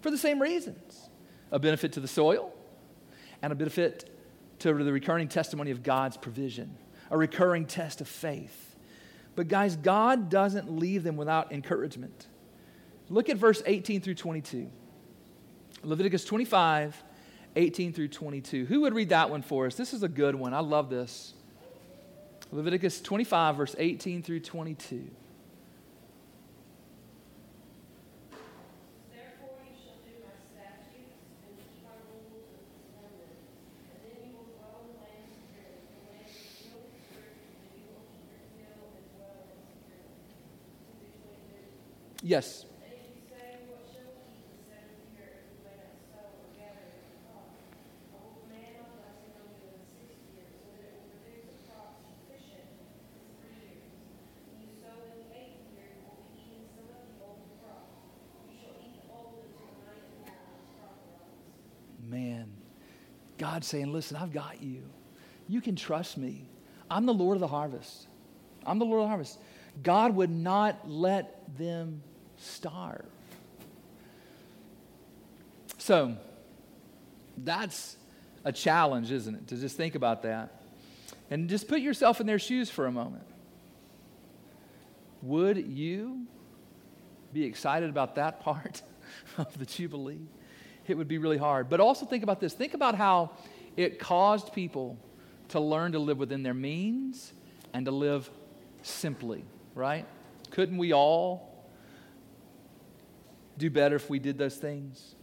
[0.01, 1.09] For the same reasons
[1.51, 2.53] a benefit to the soil
[3.41, 4.11] and a benefit
[4.59, 6.77] to the recurring testimony of God's provision,
[7.11, 8.74] a recurring test of faith.
[9.37, 12.27] But, guys, God doesn't leave them without encouragement.
[13.09, 14.71] Look at verse 18 through 22.
[15.83, 17.03] Leviticus 25,
[17.57, 18.65] 18 through 22.
[18.67, 19.75] Who would read that one for us?
[19.75, 20.55] This is a good one.
[20.55, 21.35] I love this.
[22.53, 25.11] Leviticus 25, verse 18 through 22.
[42.25, 42.65] Yes.
[62.09, 62.51] Man,
[63.37, 64.83] God's saying, listen, I've got you.
[65.47, 66.49] You can trust me.
[66.91, 68.07] I'm the Lord of the harvest.
[68.65, 69.39] I'm the Lord of the harvest.
[69.83, 72.03] God would not let them
[72.37, 73.07] starve.
[75.79, 76.17] So,
[77.37, 77.97] that's
[78.45, 79.49] a challenge, isn't it?
[79.49, 80.63] To just think about that.
[81.31, 83.25] And just put yourself in their shoes for a moment.
[85.23, 86.27] Would you
[87.33, 88.83] be excited about that part
[89.39, 90.21] of the Jubilee?
[90.87, 91.71] It would be really hard.
[91.71, 93.31] But also think about this think about how
[93.77, 94.99] it caused people
[95.49, 97.33] to learn to live within their means
[97.73, 98.31] and to live
[98.83, 99.45] simply,
[99.75, 100.07] right?
[100.51, 101.54] Couldn't we all
[103.59, 105.15] do better if we did those things?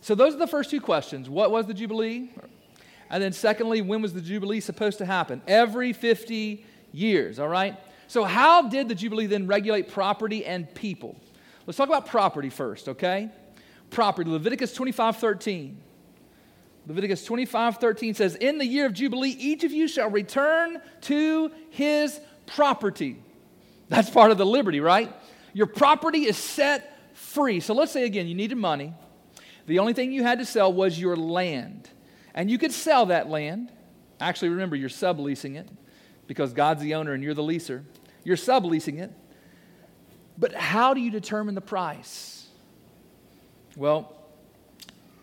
[0.00, 1.28] So, those are the first two questions.
[1.28, 2.30] What was the Jubilee?
[3.10, 5.42] And then, secondly, when was the Jubilee supposed to happen?
[5.46, 7.76] Every 50 years, all right?
[8.06, 11.16] So, how did the Jubilee then regulate property and people?
[11.66, 13.30] Let's talk about property first, okay?
[13.90, 14.30] Property.
[14.30, 15.80] Leviticus 25 13.
[16.86, 21.50] Leviticus 25 13 says, In the year of Jubilee, each of you shall return to
[21.70, 23.22] his property.
[23.88, 25.12] That's part of the liberty, right?
[25.52, 26.89] Your property is set
[27.20, 27.60] free.
[27.60, 28.92] So let's say again, you needed money.
[29.66, 31.88] The only thing you had to sell was your land.
[32.34, 33.70] And you could sell that land.
[34.20, 35.68] Actually, remember, you're subleasing it
[36.26, 37.84] because God's the owner and you're the leaser.
[38.24, 39.12] You're subleasing it.
[40.38, 42.48] But how do you determine the price?
[43.76, 44.16] Well,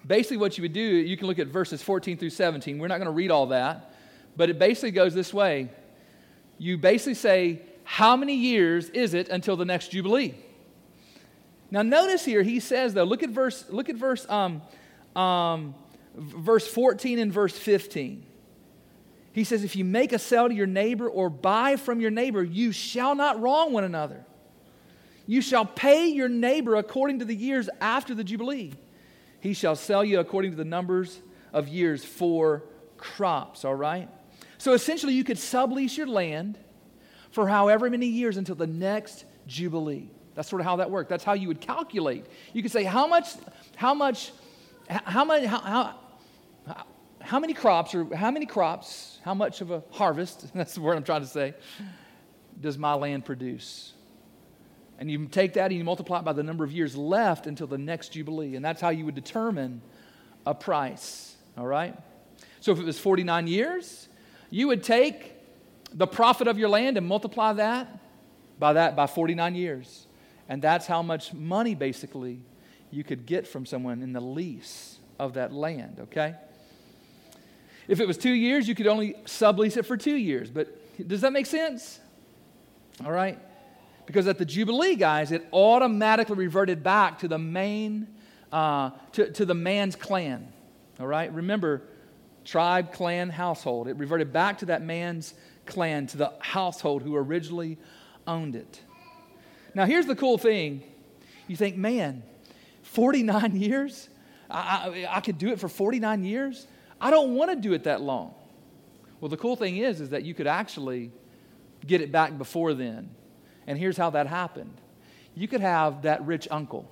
[0.05, 2.77] basically, what you would do, you can look at verses 14 through 17.
[2.77, 3.95] We're not going to read all that,
[4.35, 5.69] but it basically goes this way.
[6.57, 10.35] You basically say, How many years is it until the next Jubilee?
[11.69, 14.61] Now notice here he says though, look at verse, look at verse, um,
[15.15, 15.75] um,
[16.15, 18.25] verse 14 and verse 15.
[19.33, 22.43] He says, if you make a sale to your neighbor or buy from your neighbor,
[22.43, 24.25] you shall not wrong one another.
[25.27, 28.73] You shall pay your neighbor according to the years after the Jubilee.
[29.39, 31.21] He shall sell you according to the numbers
[31.53, 32.63] of years for
[32.97, 34.09] crops, all right?
[34.57, 36.57] So essentially, you could sublease your land
[37.29, 40.09] for however many years until the next Jubilee.
[40.37, 41.09] That's sort of how that worked.
[41.09, 42.23] That's how you would calculate.
[42.53, 43.29] You could say, how much,
[43.75, 44.31] how much,
[44.87, 45.95] how many, how, how,
[47.19, 50.95] how many crops or how many crops, how much of a harvest, that's the word
[50.95, 51.55] I'm trying to say,
[52.61, 53.93] does my land produce?
[54.99, 57.65] And you take that and you multiply it by the number of years left until
[57.65, 58.55] the next Jubilee.
[58.55, 59.81] And that's how you would determine
[60.45, 61.35] a price.
[61.57, 61.97] All right?
[62.59, 64.07] So if it was 49 years,
[64.51, 65.33] you would take
[65.93, 67.87] the profit of your land and multiply that
[68.59, 70.06] by that by 49 years.
[70.49, 72.39] And that's how much money, basically,
[72.91, 76.35] you could get from someone in the lease of that land, okay?
[77.87, 80.49] If it was two years, you could only sublease it for two years.
[80.49, 81.99] But does that make sense?
[83.05, 83.39] All right?
[84.05, 88.07] Because at the Jubilee, guys, it automatically reverted back to the main,
[88.51, 90.51] uh, to, to the man's clan.
[90.99, 91.31] All right?
[91.33, 91.83] Remember,
[92.45, 93.87] tribe, clan, household.
[93.87, 95.33] It reverted back to that man's
[95.65, 97.77] clan, to the household who originally
[98.25, 98.81] owned it.
[99.77, 100.81] Now, here's the cool thing
[101.47, 102.23] you think, man,
[102.81, 104.09] 49 years?
[104.49, 106.65] I, I, I could do it for 49 years?
[106.99, 108.33] I don't want to do it that long.
[109.21, 111.11] Well, the cool thing is, is that you could actually
[111.85, 113.11] get it back before then.
[113.67, 114.73] And here's how that happened
[115.35, 116.91] you could have that rich uncle.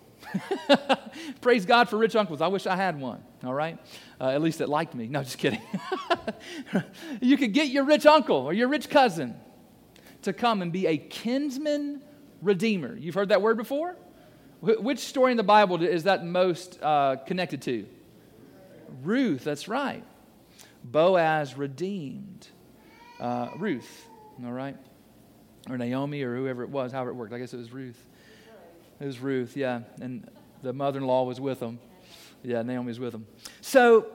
[1.42, 2.40] Praise God for rich uncles.
[2.40, 3.80] I wish I had one, all right?
[4.22, 5.08] Uh, at least that liked me.
[5.08, 5.62] No, just kidding.
[7.20, 9.36] you could get your rich uncle or your rich cousin
[10.22, 12.04] to come and be a kinsman
[12.46, 12.96] redeemer.
[12.96, 13.96] You've heard that word before?
[14.62, 17.86] Wh- which story in the Bible is that most uh, connected to?
[19.04, 20.04] Ruth, that's right.
[20.84, 22.48] Boaz redeemed
[23.20, 24.08] uh, Ruth,
[24.46, 24.78] all right?
[25.70, 27.34] Or Naomi or whoever it was, however it worked.
[27.34, 28.00] I guess it was Ruth.
[29.00, 29.82] It was Ruth, yeah.
[30.00, 30.30] And
[30.62, 31.80] the mother in law was with them.
[32.44, 33.26] Yeah, Naomi was with them.
[33.62, 34.06] So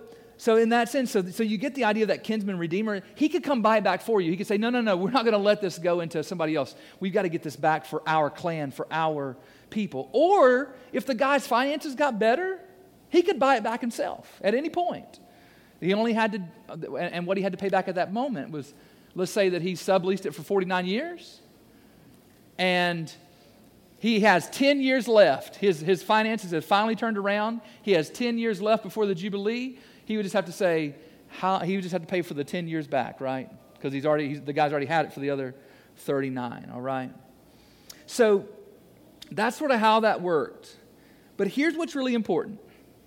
[0.40, 3.42] so, in that sense, so, so you get the idea that kinsman redeemer, he could
[3.42, 4.30] come buy it back for you.
[4.30, 6.56] He could say, No, no, no, we're not going to let this go into somebody
[6.56, 6.74] else.
[6.98, 9.36] We've got to get this back for our clan, for our
[9.68, 10.08] people.
[10.12, 12.58] Or if the guy's finances got better,
[13.10, 15.20] he could buy it back himself at any point.
[15.78, 18.72] He only had to, and what he had to pay back at that moment was
[19.14, 21.42] let's say that he subleased it for 49 years,
[22.56, 23.12] and
[23.98, 25.56] he has 10 years left.
[25.56, 27.60] His, his finances have finally turned around.
[27.82, 29.78] He has 10 years left before the Jubilee.
[30.10, 30.96] He would just have to say,
[31.28, 33.48] how, he would just have to pay for the 10 years back, right?
[33.74, 35.54] Because he's already, he's, the guy's already had it for the other
[35.98, 37.12] 39, all right?
[38.06, 38.48] So
[39.30, 40.76] that's sort of how that worked.
[41.36, 42.58] But here's what's really important,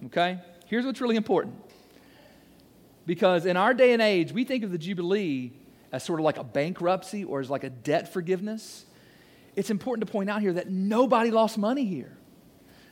[0.05, 0.39] okay?
[0.67, 1.55] Here's what's really important.
[3.05, 5.51] Because in our day and age, we think of the Jubilee
[5.91, 8.85] as sort of like a bankruptcy or as like a debt forgiveness
[9.55, 12.17] it's important to point out here that nobody lost money here.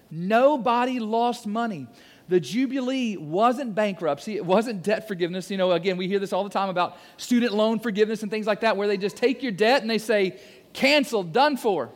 [0.09, 1.87] Nobody lost money.
[2.31, 5.51] The Jubilee wasn't bankruptcy, it wasn't debt forgiveness.
[5.51, 8.47] You know, again, we hear this all the time about student loan forgiveness and things
[8.47, 10.39] like that, where they just take your debt and they say,
[10.71, 11.89] canceled, done for.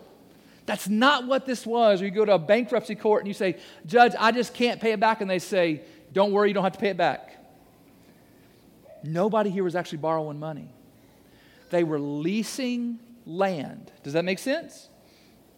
[0.66, 2.02] That's not what this was.
[2.02, 4.92] Or you go to a bankruptcy court and you say, Judge, I just can't pay
[4.92, 5.22] it back.
[5.22, 7.42] And they say, Don't worry, you don't have to pay it back.
[9.06, 10.68] Nobody here was actually borrowing money.
[11.70, 13.90] They were leasing land.
[14.04, 14.90] Does that make sense?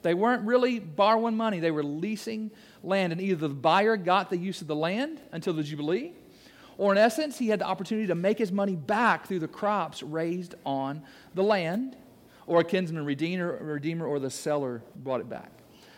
[0.04, 2.52] They weren't really borrowing money, they were leasing
[2.84, 3.12] land.
[3.14, 6.14] And either the buyer got the use of the land until the Jubilee,
[6.78, 10.04] or in essence, he had the opportunity to make his money back through the crops
[10.04, 11.02] raised on
[11.34, 11.96] the land,
[12.46, 15.52] or a kinsman redeemer, redeemer or the seller brought it back.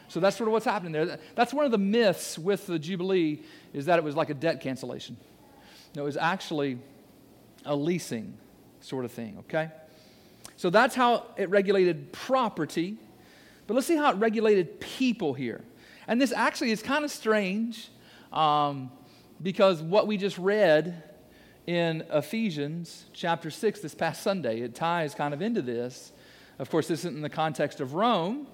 [0.08, 1.20] So that's sort of what's happening there.
[1.36, 4.60] That's one of the myths with the Jubilee is that it was like a debt
[4.60, 5.18] cancellation.
[5.96, 6.80] No, it was actually
[7.66, 8.36] a leasing
[8.82, 9.70] sort of thing, okay?
[10.58, 12.98] So that's how it regulated property.
[13.68, 15.62] But let's see how it regulated people here.
[16.10, 17.88] And this actually is kind of strange
[18.34, 18.92] um,
[19.44, 21.04] because what we just read
[21.68, 26.12] in Ephesians chapter 6 this past Sunday, it ties kind of into this.
[26.58, 28.48] Of course, this isn't in the context of Rome,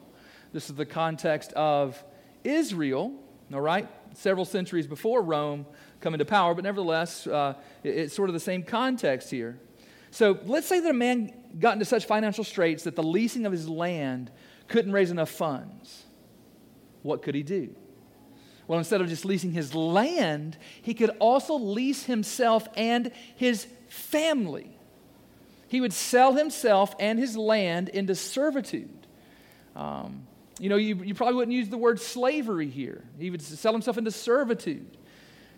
[0.51, 2.03] this is the context of
[2.43, 3.13] Israel,
[3.53, 3.87] all right?
[4.15, 5.65] Several centuries before Rome
[6.01, 7.53] come into power, but nevertheless, uh,
[7.85, 9.57] it, it's sort of the same context here.
[10.11, 13.53] So let's say that a man got into such financial straits that the leasing of
[13.53, 14.29] his land
[14.67, 16.04] couldn't raise enough funds.
[17.05, 17.69] What could he do?
[18.67, 24.75] Well, instead of just leasing his land, he could also lease himself and his family.
[25.67, 29.05] He would sell himself and his land into servitude.
[29.75, 30.25] Um,
[30.57, 33.03] you know, you, you probably wouldn't use the word slavery here.
[33.19, 34.97] He would sell himself into servitude.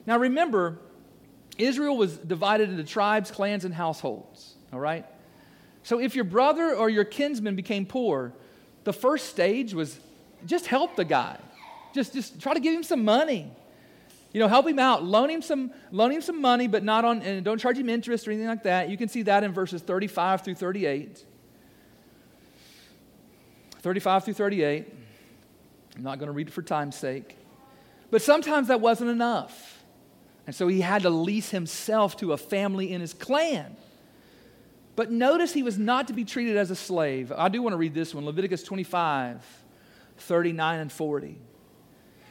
[0.06, 0.80] Now, remember,
[1.58, 5.06] Israel was divided into tribes, clans, and households, all right?
[5.84, 8.34] So if your brother or your kinsman became poor,
[8.84, 9.98] the first stage was
[10.46, 11.38] just help the guy.
[11.94, 13.52] Just, just try to give him some money.
[14.34, 15.04] You know, help him out.
[15.04, 18.28] Loan him some, loan him some money, but not on, and don't charge him interest
[18.28, 18.90] or anything like that.
[18.90, 21.26] You can see that in verses 35 through 38.
[23.80, 24.94] 35 through 38.
[25.96, 27.36] I'm not going to read it for time's sake.
[28.12, 29.84] But sometimes that wasn't enough.
[30.46, 33.76] And so he had to lease himself to a family in his clan.
[34.96, 37.32] But notice he was not to be treated as a slave.
[37.36, 39.44] I do want to read this one Leviticus 25,
[40.18, 41.38] 39 and 40.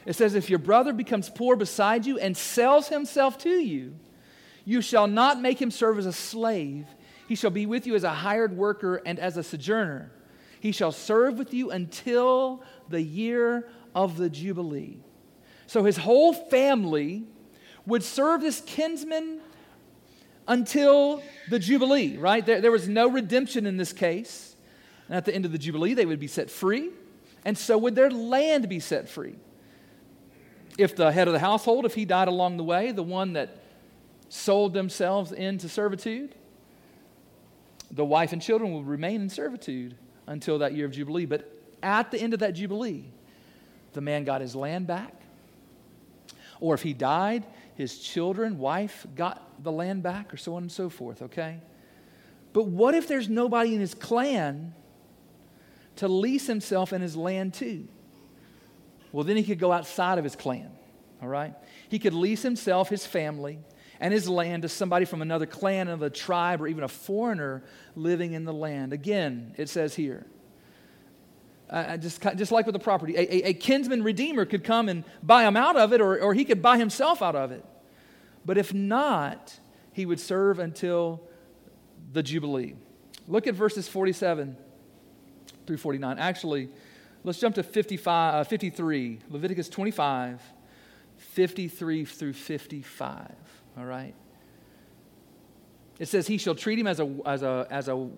[0.05, 3.95] It says, If your brother becomes poor beside you and sells himself to you,
[4.65, 6.87] you shall not make him serve as a slave.
[7.27, 10.11] He shall be with you as a hired worker and as a sojourner.
[10.59, 14.97] He shall serve with you until the year of the Jubilee.
[15.67, 17.25] So his whole family
[17.85, 19.41] would serve this kinsman
[20.47, 22.45] until the Jubilee, right?
[22.45, 24.55] There, there was no redemption in this case.
[25.07, 26.89] And at the end of the Jubilee, they would be set free,
[27.47, 29.37] and so would their land be set free.
[30.77, 33.63] If the head of the household, if he died along the way, the one that
[34.27, 36.35] sold themselves into servitude,
[37.89, 39.95] the wife and children would remain in servitude
[40.27, 41.25] until that year of Jubilee.
[41.25, 41.49] But
[41.81, 43.05] at the end of that Jubilee,
[43.93, 45.13] the man got his land back.
[46.59, 50.71] Or if he died, his children, wife got the land back, or so on and
[50.71, 51.61] so forth, okay?
[52.51, 54.73] But what if there's nobody in his clan
[55.97, 57.87] to lease himself and his land to?
[59.11, 60.69] Well, then he could go outside of his clan,
[61.21, 61.53] all right?
[61.89, 63.59] He could lease himself, his family,
[63.99, 67.63] and his land to somebody from another clan, of a tribe, or even a foreigner
[67.95, 68.93] living in the land.
[68.93, 70.25] Again, it says here,
[71.69, 75.03] uh, just, just like with the property, a, a, a, kinsman redeemer could come and
[75.21, 77.65] buy him out of it, or, or he could buy himself out of it.
[78.45, 79.59] But if not,
[79.91, 81.21] he would serve until
[82.13, 82.75] the Jubilee.
[83.27, 84.55] Look at verses 47
[85.67, 86.17] through 49.
[86.17, 86.69] Actually,
[87.23, 90.41] let's jump to 55, uh, 53, Leviticus 25,
[91.17, 93.35] 53 through 55.
[93.77, 94.15] All right?
[95.99, 98.09] It says, He shall treat him as a, as a, as a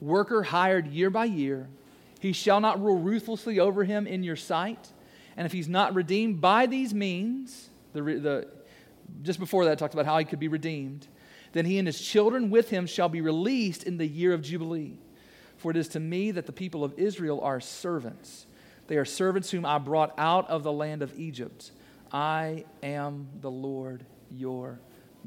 [0.00, 1.68] worker hired year by year
[2.20, 4.92] he shall not rule ruthlessly over him in your sight.
[5.36, 8.48] And if he's not redeemed by these means, the, the,
[9.22, 11.06] just before that, talks about how he could be redeemed.
[11.52, 14.98] Then he and his children with him shall be released in the year of Jubilee.
[15.58, 18.46] For it is to me that the people of Israel are servants.
[18.86, 21.72] They are servants whom I brought out of the land of Egypt.
[22.12, 24.80] I am the Lord your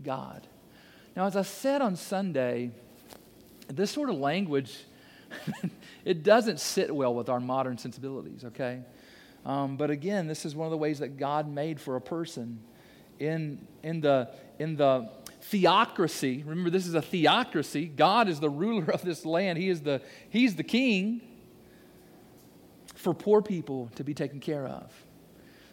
[0.03, 0.47] God.
[1.15, 2.71] Now, as I said on Sunday,
[3.67, 4.85] this sort of language,
[6.05, 8.81] it doesn't sit well with our modern sensibilities, okay?
[9.45, 12.61] Um, but again, this is one of the ways that God made for a person
[13.19, 14.29] in, in, the,
[14.59, 15.09] in the
[15.41, 16.43] theocracy.
[16.45, 17.85] Remember, this is a theocracy.
[17.85, 21.21] God is the ruler of this land, He is the, He's the king
[22.95, 24.91] for poor people to be taken care of.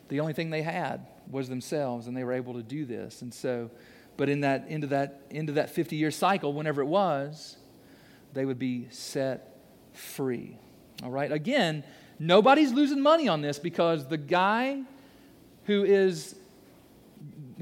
[0.09, 3.21] The only thing they had was themselves, and they were able to do this.
[3.21, 3.71] And so,
[4.17, 7.57] but in that into that into that 50 year cycle, whenever it was,
[8.33, 9.61] they would be set
[9.93, 10.59] free.
[11.03, 11.31] All right.
[11.31, 11.85] Again,
[12.19, 14.83] nobody's losing money on this because the guy
[15.65, 16.35] who is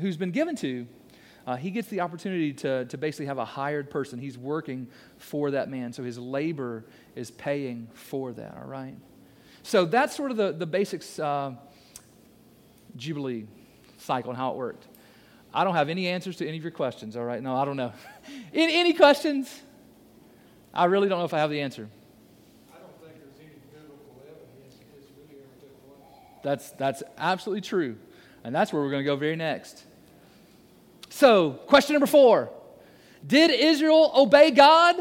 [0.01, 0.87] who's been given to
[1.47, 4.19] uh, he gets the opportunity to, to basically have a hired person.
[4.19, 4.89] He's working
[5.19, 6.85] for that man, so his labor
[7.15, 8.97] is paying for that, all right?
[9.63, 11.53] So that's sort of the, the basics uh,
[12.97, 13.47] Jubilee
[13.99, 14.89] cycle and how it worked.
[15.55, 17.41] I don't have any answers to any of your questions, all right?
[17.41, 17.93] No, I don't know.
[18.53, 19.63] any, any questions?
[20.75, 21.89] I really don't know if I have the answer.
[22.75, 26.43] I don't think there's any biblical evidence that this really ever took place.
[26.43, 27.97] That's, that's absolutely true.
[28.43, 29.85] And that's where we're going to go very next.
[31.17, 32.51] So, question number four
[33.27, 34.97] Did Israel obey God?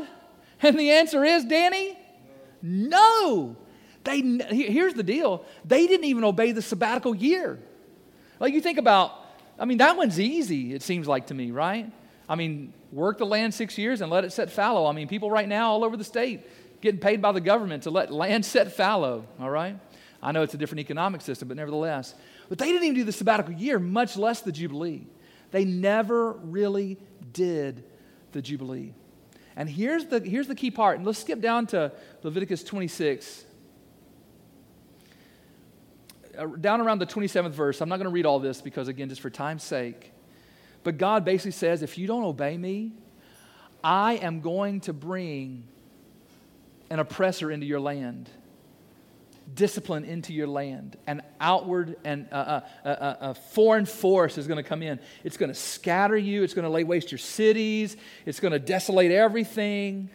[0.61, 1.97] And the answer is, Danny,
[2.61, 3.57] no.
[4.05, 7.59] They, here's the deal they didn't even obey the sabbatical year.
[8.39, 9.11] Like you think about,
[9.59, 11.91] I mean, that one's easy, it seems like to me, right?
[12.29, 14.85] I mean, work the land six years and let it set fallow.
[14.85, 16.47] I mean, people right now all over the state
[16.79, 19.77] getting paid by the government to let land set fallow, all right?
[20.23, 22.15] I know it's a different economic system, but nevertheless.
[22.47, 25.07] But they didn't even do the sabbatical year, much less the Jubilee.
[25.55, 26.97] They never really
[27.31, 27.85] did
[28.33, 28.93] the Jubilee.
[29.55, 30.97] And here's the, here's the key part.
[30.97, 31.93] And let's skip down to
[32.23, 33.45] Leviticus 26
[36.37, 39.07] uh, down around the 27th verse, I'm not going to read all this because, again,
[39.07, 40.11] just for time's sake.
[40.83, 42.91] But God basically says, if you don't obey me,
[43.81, 45.63] I am going to bring
[46.89, 48.29] an oppressor into your land,
[49.53, 54.47] discipline into your land, an outward and a, uh, a, uh, a foreign force is
[54.47, 54.99] going to come in.
[55.23, 58.59] It's going to scatter you, it's going to lay waste your cities, it's going to
[58.59, 60.09] desolate everything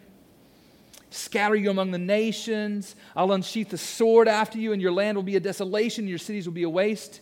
[1.11, 2.95] scatter you among the nations.
[3.15, 6.47] I'll unsheath the sword after you, and your land will be a desolation, your cities
[6.47, 7.21] will be a waste.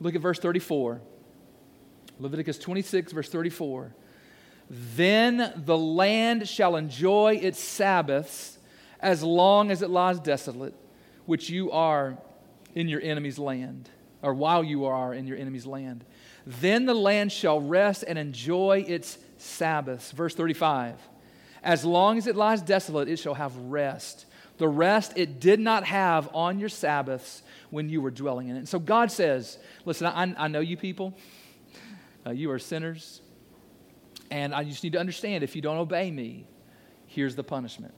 [0.00, 1.00] Look at verse 34.
[2.18, 3.94] Leviticus 26, verse 34.
[4.70, 8.58] Then the land shall enjoy its Sabbaths
[9.00, 10.74] as long as it lies desolate,
[11.30, 12.18] which you are
[12.74, 13.88] in your enemy's land,
[14.20, 16.04] or while you are in your enemy's land.
[16.44, 20.10] Then the land shall rest and enjoy its Sabbaths.
[20.10, 20.96] Verse 35.
[21.62, 24.26] As long as it lies desolate, it shall have rest.
[24.58, 28.58] The rest it did not have on your Sabbaths when you were dwelling in it.
[28.58, 31.16] And so God says, Listen, I, I know you people.
[32.26, 33.20] Uh, you are sinners.
[34.32, 36.48] And I just need to understand if you don't obey me,
[37.06, 37.94] here's the punishment.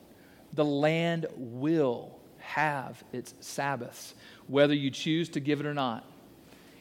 [0.52, 4.14] The land will have its Sabbaths,
[4.46, 6.04] whether you choose to give it or not.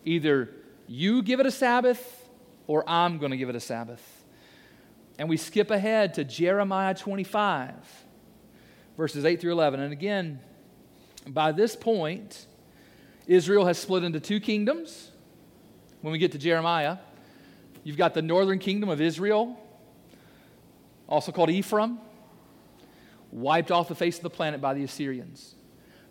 [0.06, 0.50] Either
[0.88, 2.30] you give it a Sabbath
[2.68, 4.26] or I'm going to give it a Sabbath.
[5.18, 7.74] And we skip ahead to Jeremiah 25,
[8.98, 9.80] verses 8 through 11.
[9.80, 10.40] And again,
[11.28, 12.48] by this point,
[13.28, 15.12] Israel has split into two kingdoms.
[16.02, 16.98] When we get to Jeremiah,
[17.84, 19.60] you've got the northern kingdom of Israel,
[21.08, 22.00] also called Ephraim,
[23.32, 25.56] wiped off the face of the planet by the Assyrians.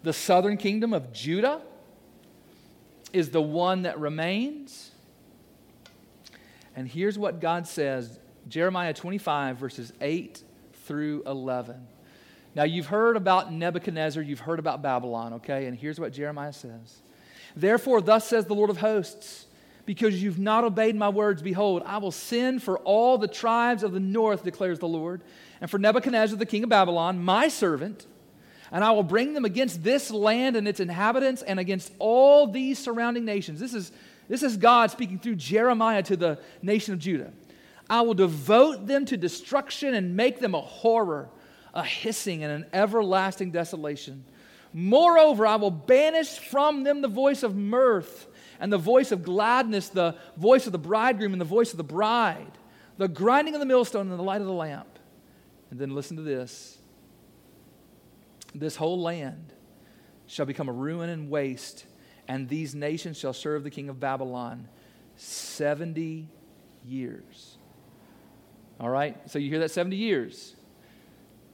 [0.03, 1.61] The southern kingdom of Judah
[3.13, 4.91] is the one that remains.
[6.75, 8.19] And here's what God says
[8.49, 10.43] Jeremiah 25, verses 8
[10.87, 11.87] through 11.
[12.55, 15.67] Now, you've heard about Nebuchadnezzar, you've heard about Babylon, okay?
[15.67, 17.03] And here's what Jeremiah says
[17.55, 19.47] Therefore, thus says the Lord of hosts,
[19.87, 23.93] because you've not obeyed my words, behold, I will send for all the tribes of
[23.93, 25.23] the north, declares the Lord,
[25.61, 28.07] and for Nebuchadnezzar, the king of Babylon, my servant,
[28.73, 32.79] and I will bring them against this land and its inhabitants and against all these
[32.79, 33.59] surrounding nations.
[33.59, 33.91] This is,
[34.29, 37.33] this is God speaking through Jeremiah to the nation of Judah.
[37.89, 41.29] I will devote them to destruction and make them a horror,
[41.75, 44.25] a hissing, and an everlasting desolation.
[44.73, 48.29] Moreover, I will banish from them the voice of mirth
[48.61, 51.85] and the voice of gladness, the voice of the bridegroom and the voice of the
[51.85, 52.53] bride,
[52.99, 54.99] the grinding of the millstone and the light of the lamp.
[55.71, 56.79] And then listen to this
[58.55, 59.53] this whole land
[60.27, 61.87] shall become a ruin and waste,
[62.29, 64.69] and these nations shall serve the king of Babylon
[65.17, 66.29] 70
[66.85, 67.57] years.
[68.79, 69.17] All right?
[69.31, 70.57] So you hear that 70 years.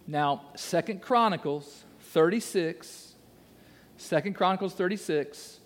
[0.06, 3.14] Now, Second Chronicles 36,
[3.96, 5.60] Second Chronicles 36,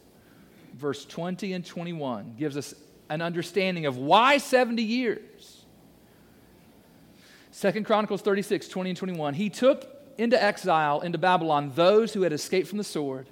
[0.75, 2.75] verse 20 and 21 gives us
[3.09, 5.65] an understanding of why 70 years.
[7.51, 9.35] Second Chronicles 36, 20 and 21.
[9.35, 13.29] He took into exile into Babylon those who had escaped from the sword,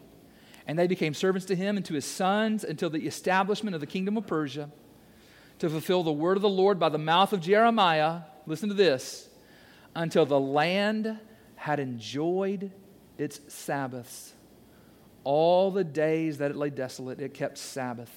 [0.66, 3.86] and they became servants to him and to his sons until the establishment of the
[3.86, 4.70] kingdom of Persia,
[5.60, 8.20] to fulfill the word of the Lord by the mouth of Jeremiah.
[8.46, 9.28] Listen to this
[9.94, 11.18] until the land
[11.56, 12.70] had enjoyed
[13.18, 14.32] its Sabbaths.
[15.30, 18.10] All the days that it lay desolate, it kept Sabbath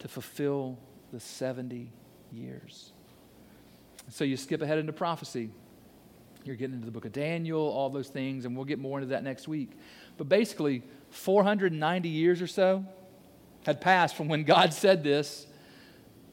[0.00, 0.76] to fulfill
[1.12, 1.92] the 70
[2.32, 2.90] years.
[4.08, 5.48] So you skip ahead into prophecy.
[6.44, 9.10] You're getting into the book of Daniel, all those things, and we'll get more into
[9.10, 9.78] that next week.
[10.18, 12.84] But basically, 490 years or so
[13.64, 15.46] had passed from when God said this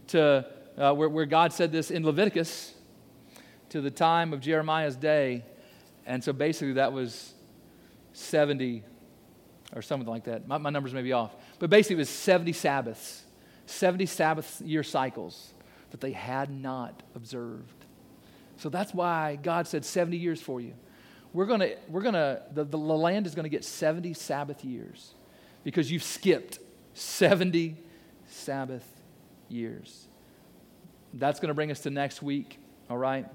[0.07, 0.47] to
[0.79, 2.73] uh, where, where God said this in Leviticus
[3.69, 5.45] to the time of Jeremiah's day.
[6.07, 7.35] And so basically, that was
[8.13, 8.85] 70
[9.75, 10.47] or something like that.
[10.47, 11.35] My, my numbers may be off.
[11.59, 13.23] But basically, it was 70 Sabbaths,
[13.65, 15.53] 70 Sabbath year cycles
[15.91, 17.85] that they had not observed.
[18.57, 20.73] So that's why God said 70 years for you.
[21.33, 24.63] We're going to, we're going to, the, the land is going to get 70 Sabbath
[24.65, 25.13] years
[25.63, 26.59] because you've skipped
[26.93, 27.77] 70
[28.27, 28.85] Sabbath
[29.47, 30.07] years.
[31.13, 32.59] That's going to bring us to next week,
[32.89, 33.25] all right?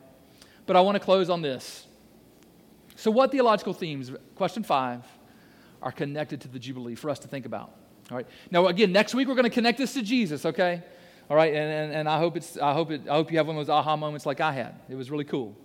[0.66, 1.86] But I want to close on this.
[2.96, 5.04] So, what theological themes, question five,
[5.82, 7.72] are connected to the Jubilee for us to think about?
[8.10, 8.26] All right.
[8.50, 10.82] Now, again, next week we're going to connect this to Jesus, okay?
[11.28, 13.48] All right, and, and, and I hope it's I hope it I hope you have
[13.48, 14.78] one of those aha moments like I had.
[14.88, 15.56] It was really cool.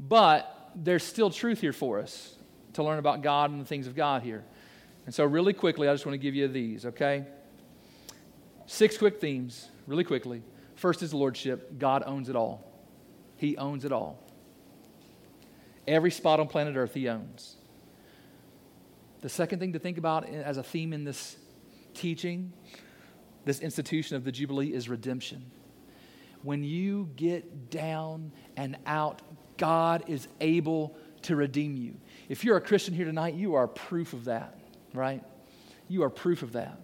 [0.00, 2.34] But there's still truth here for us
[2.72, 4.44] to learn about God and the things of God here.
[5.06, 7.24] And so really quickly, I just want to give you these, okay?
[8.66, 10.42] Six quick themes, really quickly.
[10.74, 11.78] First is lordship.
[11.78, 12.64] God owns it all.
[13.36, 14.22] He owns it all.
[15.86, 17.56] Every spot on planet Earth he owns.
[19.20, 21.36] The second thing to think about as a theme in this
[21.94, 22.52] teaching
[23.44, 25.50] this institution of the Jubilee is redemption.
[26.42, 29.22] When you get down and out,
[29.56, 31.96] God is able to redeem you.
[32.28, 34.58] If you're a Christian here tonight, you are proof of that,
[34.94, 35.22] right?
[35.88, 36.80] You are proof of that.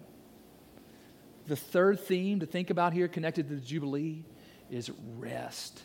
[1.47, 4.23] The third theme to think about here connected to the Jubilee
[4.69, 5.81] is rest.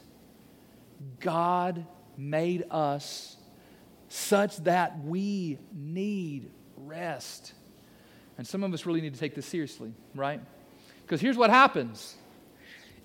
[1.21, 1.87] God
[2.17, 3.37] made us
[4.13, 7.55] such that we need rest.
[8.37, 10.41] And some of us really need to take this seriously, right?
[11.03, 12.17] Because here's what happens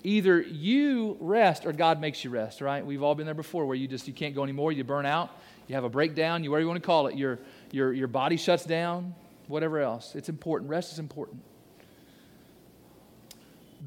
[0.04, 2.84] either you rest or God makes you rest, right?
[2.86, 5.30] We've all been there before where you just you can't go anymore, you burn out,
[5.66, 7.38] you have a breakdown, you whatever you want to call it, your
[7.72, 9.14] your your body shuts down,
[9.48, 10.14] whatever else.
[10.14, 10.70] It's important.
[10.70, 11.42] Rest is important.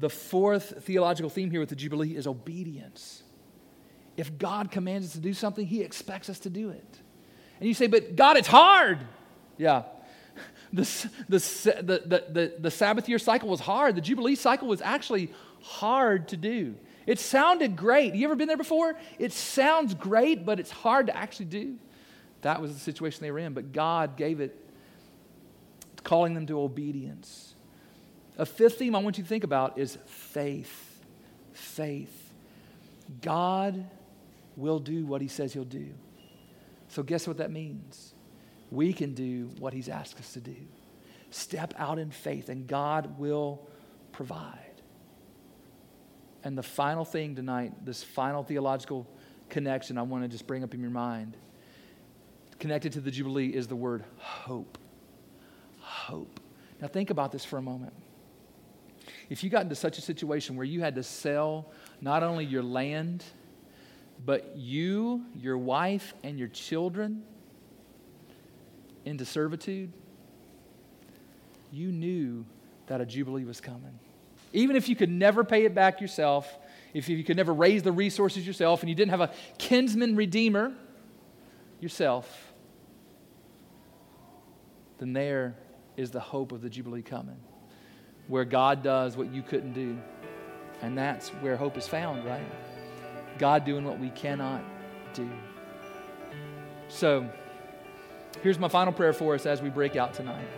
[0.00, 3.22] The fourth theological theme here with the Jubilee is obedience.
[4.16, 7.01] If God commands us to do something, He expects us to do it.
[7.62, 8.98] And you say, but God, it's hard.
[9.56, 9.84] Yeah,
[10.72, 10.82] the,
[11.28, 13.94] the, the, the, the Sabbath year cycle was hard.
[13.94, 15.30] The Jubilee cycle was actually
[15.62, 16.74] hard to do.
[17.06, 18.16] It sounded great.
[18.16, 18.96] You ever been there before?
[19.16, 21.76] It sounds great, but it's hard to actually do.
[22.40, 24.58] That was the situation they were in, but God gave it,
[26.02, 27.54] calling them to obedience.
[28.38, 31.00] A fifth theme I want you to think about is faith.
[31.52, 32.32] Faith.
[33.20, 33.88] God
[34.56, 35.90] will do what he says he'll do.
[36.92, 38.14] So, guess what that means?
[38.72, 40.56] we can do what He's asked us to do.
[41.30, 43.68] Step out in faith, and God will
[44.12, 44.58] provide.
[46.42, 49.06] And the final thing tonight, this final theological
[49.50, 51.36] connection I want to just bring up in your mind,
[52.58, 54.78] connected to the Jubilee, is the word hope.
[55.78, 56.40] Hope.
[56.80, 57.92] Now, think about this for a moment.
[59.28, 61.70] If you got into such a situation where you had to sell
[62.00, 63.22] not only your land,
[64.24, 67.22] but you, your wife, and your children,
[69.04, 69.92] into servitude,
[71.72, 72.44] you knew
[72.86, 73.98] that a Jubilee was coming.
[74.52, 76.58] Even if you could never pay it back yourself,
[76.94, 80.72] if you could never raise the resources yourself, and you didn't have a kinsman redeemer
[81.80, 82.52] yourself,
[84.98, 85.56] then there
[85.96, 87.40] is the hope of the Jubilee coming,
[88.28, 89.98] where God does what you couldn't do.
[90.82, 92.46] And that's where hope is found, right?
[93.38, 94.62] God doing what we cannot
[95.14, 95.28] do.
[96.88, 97.28] So,
[98.40, 100.48] Here's my final prayer for us as we break out tonight.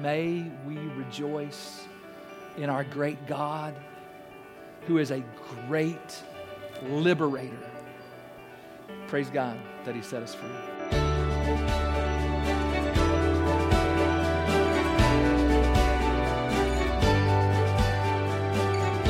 [0.00, 1.86] May we rejoice
[2.58, 3.74] in our great God
[4.86, 5.22] who is a
[5.68, 6.22] great
[6.88, 7.56] liberator.
[9.06, 10.50] Praise God that He set us free.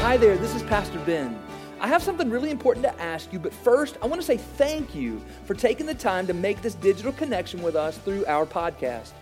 [0.02, 1.45] Hi there, this is Pastor Ben.
[1.86, 4.92] I have something really important to ask you, but first, I want to say thank
[4.92, 9.12] you for taking the time to make this digital connection with us through our podcast.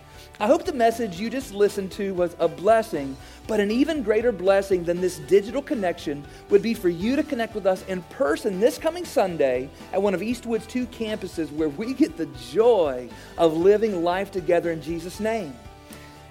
[0.41, 4.33] I hope the message you just listened to was a blessing, but an even greater
[4.33, 8.61] blessing than this digital connection would be for you to connect with us in person
[8.61, 13.55] this coming Sunday at one of Eastwood's two campuses where we get the joy of
[13.55, 15.55] living life together in Jesus' name.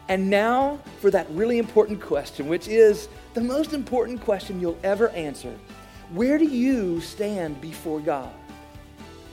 [0.10, 5.10] And now for that really important question, which is the most important question you'll ever
[5.10, 5.54] answer
[6.12, 8.34] Where do you stand before God?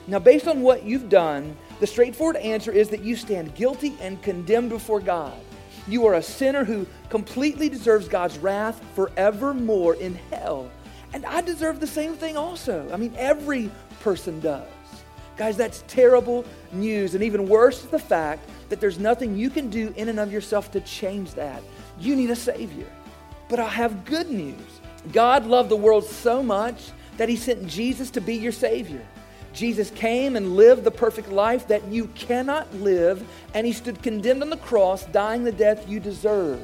[0.07, 4.21] Now, based on what you've done, the straightforward answer is that you stand guilty and
[4.23, 5.39] condemned before God.
[5.87, 10.71] You are a sinner who completely deserves God's wrath forevermore in hell.
[11.13, 12.89] And I deserve the same thing also.
[12.93, 14.69] I mean, every person does.
[15.37, 17.15] Guys, that's terrible news.
[17.15, 20.33] And even worse is the fact that there's nothing you can do in and of
[20.33, 21.63] yourself to change that.
[21.99, 22.87] You need a Savior.
[23.49, 24.80] But I have good news.
[25.13, 29.03] God loved the world so much that He sent Jesus to be your Savior.
[29.53, 34.43] Jesus came and lived the perfect life that you cannot live, and he stood condemned
[34.43, 36.63] on the cross, dying the death you deserve.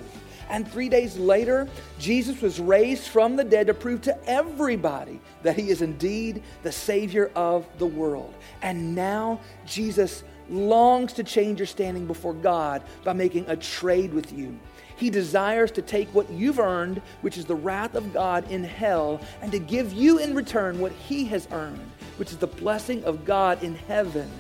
[0.49, 1.69] And three days later,
[1.99, 6.71] Jesus was raised from the dead to prove to everybody that he is indeed the
[6.71, 8.33] Savior of the world.
[8.63, 14.33] And now, Jesus longs to change your standing before God by making a trade with
[14.33, 14.57] you.
[14.97, 19.21] He desires to take what you've earned, which is the wrath of God in hell,
[19.43, 23.25] and to give you in return what he has earned which is the blessing of
[23.25, 24.31] God in heaven.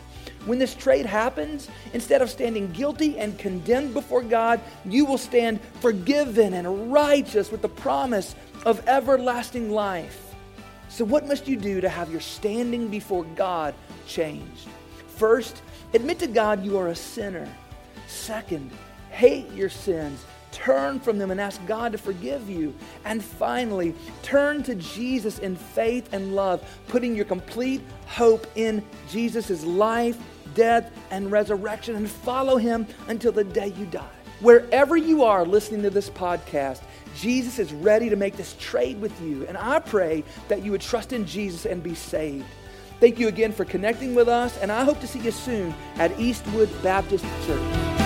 [0.44, 5.60] When this trade happens, instead of standing guilty and condemned before God, you will stand
[5.80, 8.34] forgiven and righteous with the promise
[8.64, 10.34] of everlasting life.
[10.88, 13.74] So, what must you do to have your standing before God
[14.06, 14.68] changed?
[15.16, 17.48] First, admit to God you are a sinner.
[18.06, 18.70] Second,
[19.10, 20.24] hate your sins
[20.56, 22.74] Turn from them and ask God to forgive you.
[23.04, 29.62] And finally, turn to Jesus in faith and love, putting your complete hope in Jesus'
[29.64, 30.16] life,
[30.54, 34.08] death, and resurrection, and follow him until the day you die.
[34.40, 36.80] Wherever you are listening to this podcast,
[37.14, 39.46] Jesus is ready to make this trade with you.
[39.48, 42.46] And I pray that you would trust in Jesus and be saved.
[42.98, 46.18] Thank you again for connecting with us, and I hope to see you soon at
[46.18, 48.05] Eastwood Baptist Church.